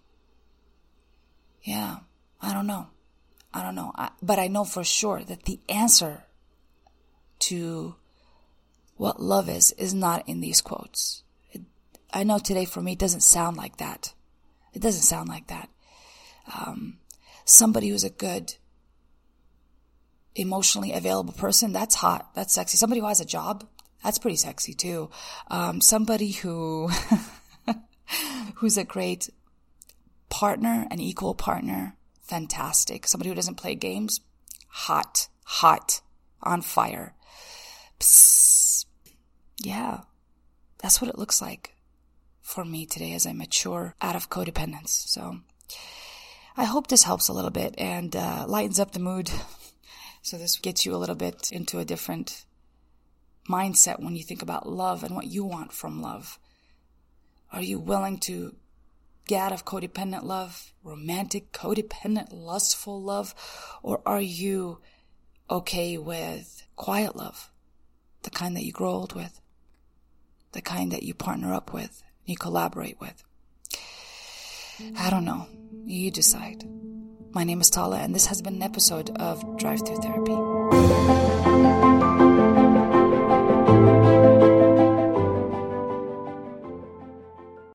Yeah, 1.63 1.97
I 2.41 2.53
don't 2.53 2.67
know. 2.67 2.87
I 3.53 3.63
don't 3.63 3.75
know. 3.75 3.91
I, 3.95 4.09
but 4.21 4.39
I 4.39 4.47
know 4.47 4.65
for 4.65 4.83
sure 4.83 5.23
that 5.23 5.43
the 5.43 5.59
answer 5.69 6.23
to 7.39 7.95
what 8.97 9.21
love 9.21 9.49
is 9.49 9.71
is 9.73 9.93
not 9.93 10.27
in 10.27 10.39
these 10.39 10.61
quotes. 10.61 11.23
It, 11.51 11.61
I 12.13 12.23
know 12.23 12.39
today 12.39 12.65
for 12.65 12.81
me 12.81 12.93
it 12.93 12.99
doesn't 12.99 13.21
sound 13.21 13.57
like 13.57 13.77
that. 13.77 14.13
It 14.73 14.81
doesn't 14.81 15.03
sound 15.03 15.29
like 15.29 15.47
that. 15.47 15.69
Um, 16.53 16.97
somebody 17.45 17.89
who's 17.89 18.03
a 18.03 18.09
good, 18.09 18.55
emotionally 20.35 20.91
available 20.91 21.33
person, 21.33 21.71
that's 21.71 21.95
hot. 21.95 22.31
That's 22.35 22.53
sexy. 22.53 22.77
Somebody 22.77 23.01
who 23.01 23.07
has 23.07 23.21
a 23.21 23.25
job, 23.25 23.67
that's 24.03 24.19
pretty 24.19 24.37
sexy 24.37 24.73
too. 24.73 25.09
Um, 25.49 25.81
somebody 25.81 26.31
who, 26.31 26.89
who's 28.55 28.77
a 28.77 28.83
great 28.83 29.29
partner, 30.29 30.87
an 30.91 30.99
equal 30.99 31.33
partner, 31.33 31.95
fantastic. 32.21 33.07
Somebody 33.07 33.29
who 33.29 33.35
doesn't 33.35 33.55
play 33.55 33.75
games, 33.75 34.19
hot, 34.67 35.29
hot, 35.45 36.01
on 36.43 36.61
fire. 36.61 37.15
Psst. 37.99 38.85
Yeah, 39.57 40.01
that's 40.79 41.01
what 41.01 41.09
it 41.09 41.17
looks 41.17 41.41
like 41.41 41.75
for 42.41 42.63
me 42.63 42.85
today 42.85 43.13
as 43.13 43.25
I 43.25 43.33
mature 43.33 43.95
out 44.01 44.15
of 44.15 44.29
codependence. 44.29 44.89
So 44.89 45.39
I 46.57 46.65
hope 46.65 46.87
this 46.87 47.03
helps 47.03 47.27
a 47.27 47.33
little 47.33 47.51
bit 47.51 47.75
and 47.77 48.15
uh, 48.15 48.45
lightens 48.47 48.79
up 48.79 48.91
the 48.91 48.99
mood. 48.99 49.29
so 50.21 50.37
this 50.37 50.57
gets 50.57 50.85
you 50.85 50.95
a 50.95 50.97
little 50.97 51.15
bit 51.15 51.51
into 51.51 51.79
a 51.79 51.85
different 51.85 52.45
mindset 53.49 53.99
when 53.99 54.15
you 54.15 54.23
think 54.23 54.41
about 54.41 54.67
love 54.67 55.03
and 55.03 55.15
what 55.15 55.27
you 55.27 55.43
want 55.43 55.73
from 55.73 56.01
love. 56.01 56.39
Are 57.51 57.61
you 57.61 57.79
willing 57.79 58.19
to 58.19 58.55
get 59.27 59.41
out 59.41 59.51
of 59.51 59.65
codependent 59.65 60.23
love, 60.23 60.73
romantic, 60.83 61.51
codependent, 61.51 62.27
lustful 62.31 63.01
love, 63.01 63.33
or 63.81 64.01
are 64.05 64.21
you 64.21 64.79
okay 65.49 65.97
with 65.97 66.65
quiet 66.75 67.15
love? 67.15 67.49
The 68.25 68.31
kind 68.31 68.57
that 68.57 68.65
you 68.65 68.71
grow 68.71 68.89
old 68.89 69.13
with, 69.13 69.39
the 70.51 70.61
kind 70.61 70.91
that 70.91 71.03
you 71.03 71.13
partner 71.13 71.53
up 71.53 71.71
with, 71.71 72.03
you 72.25 72.35
collaborate 72.35 72.99
with. 72.99 73.23
I 74.97 75.09
don't 75.11 75.25
know. 75.25 75.47
You 75.85 76.09
decide. 76.09 76.65
My 77.31 77.43
name 77.43 77.61
is 77.61 77.69
Tala, 77.69 77.99
and 77.99 78.15
this 78.15 78.25
has 78.25 78.41
been 78.41 78.55
an 78.55 78.63
episode 78.63 79.11
of 79.17 79.57
Drive 79.57 79.85
Through 79.85 80.01
Therapy. 80.01 81.24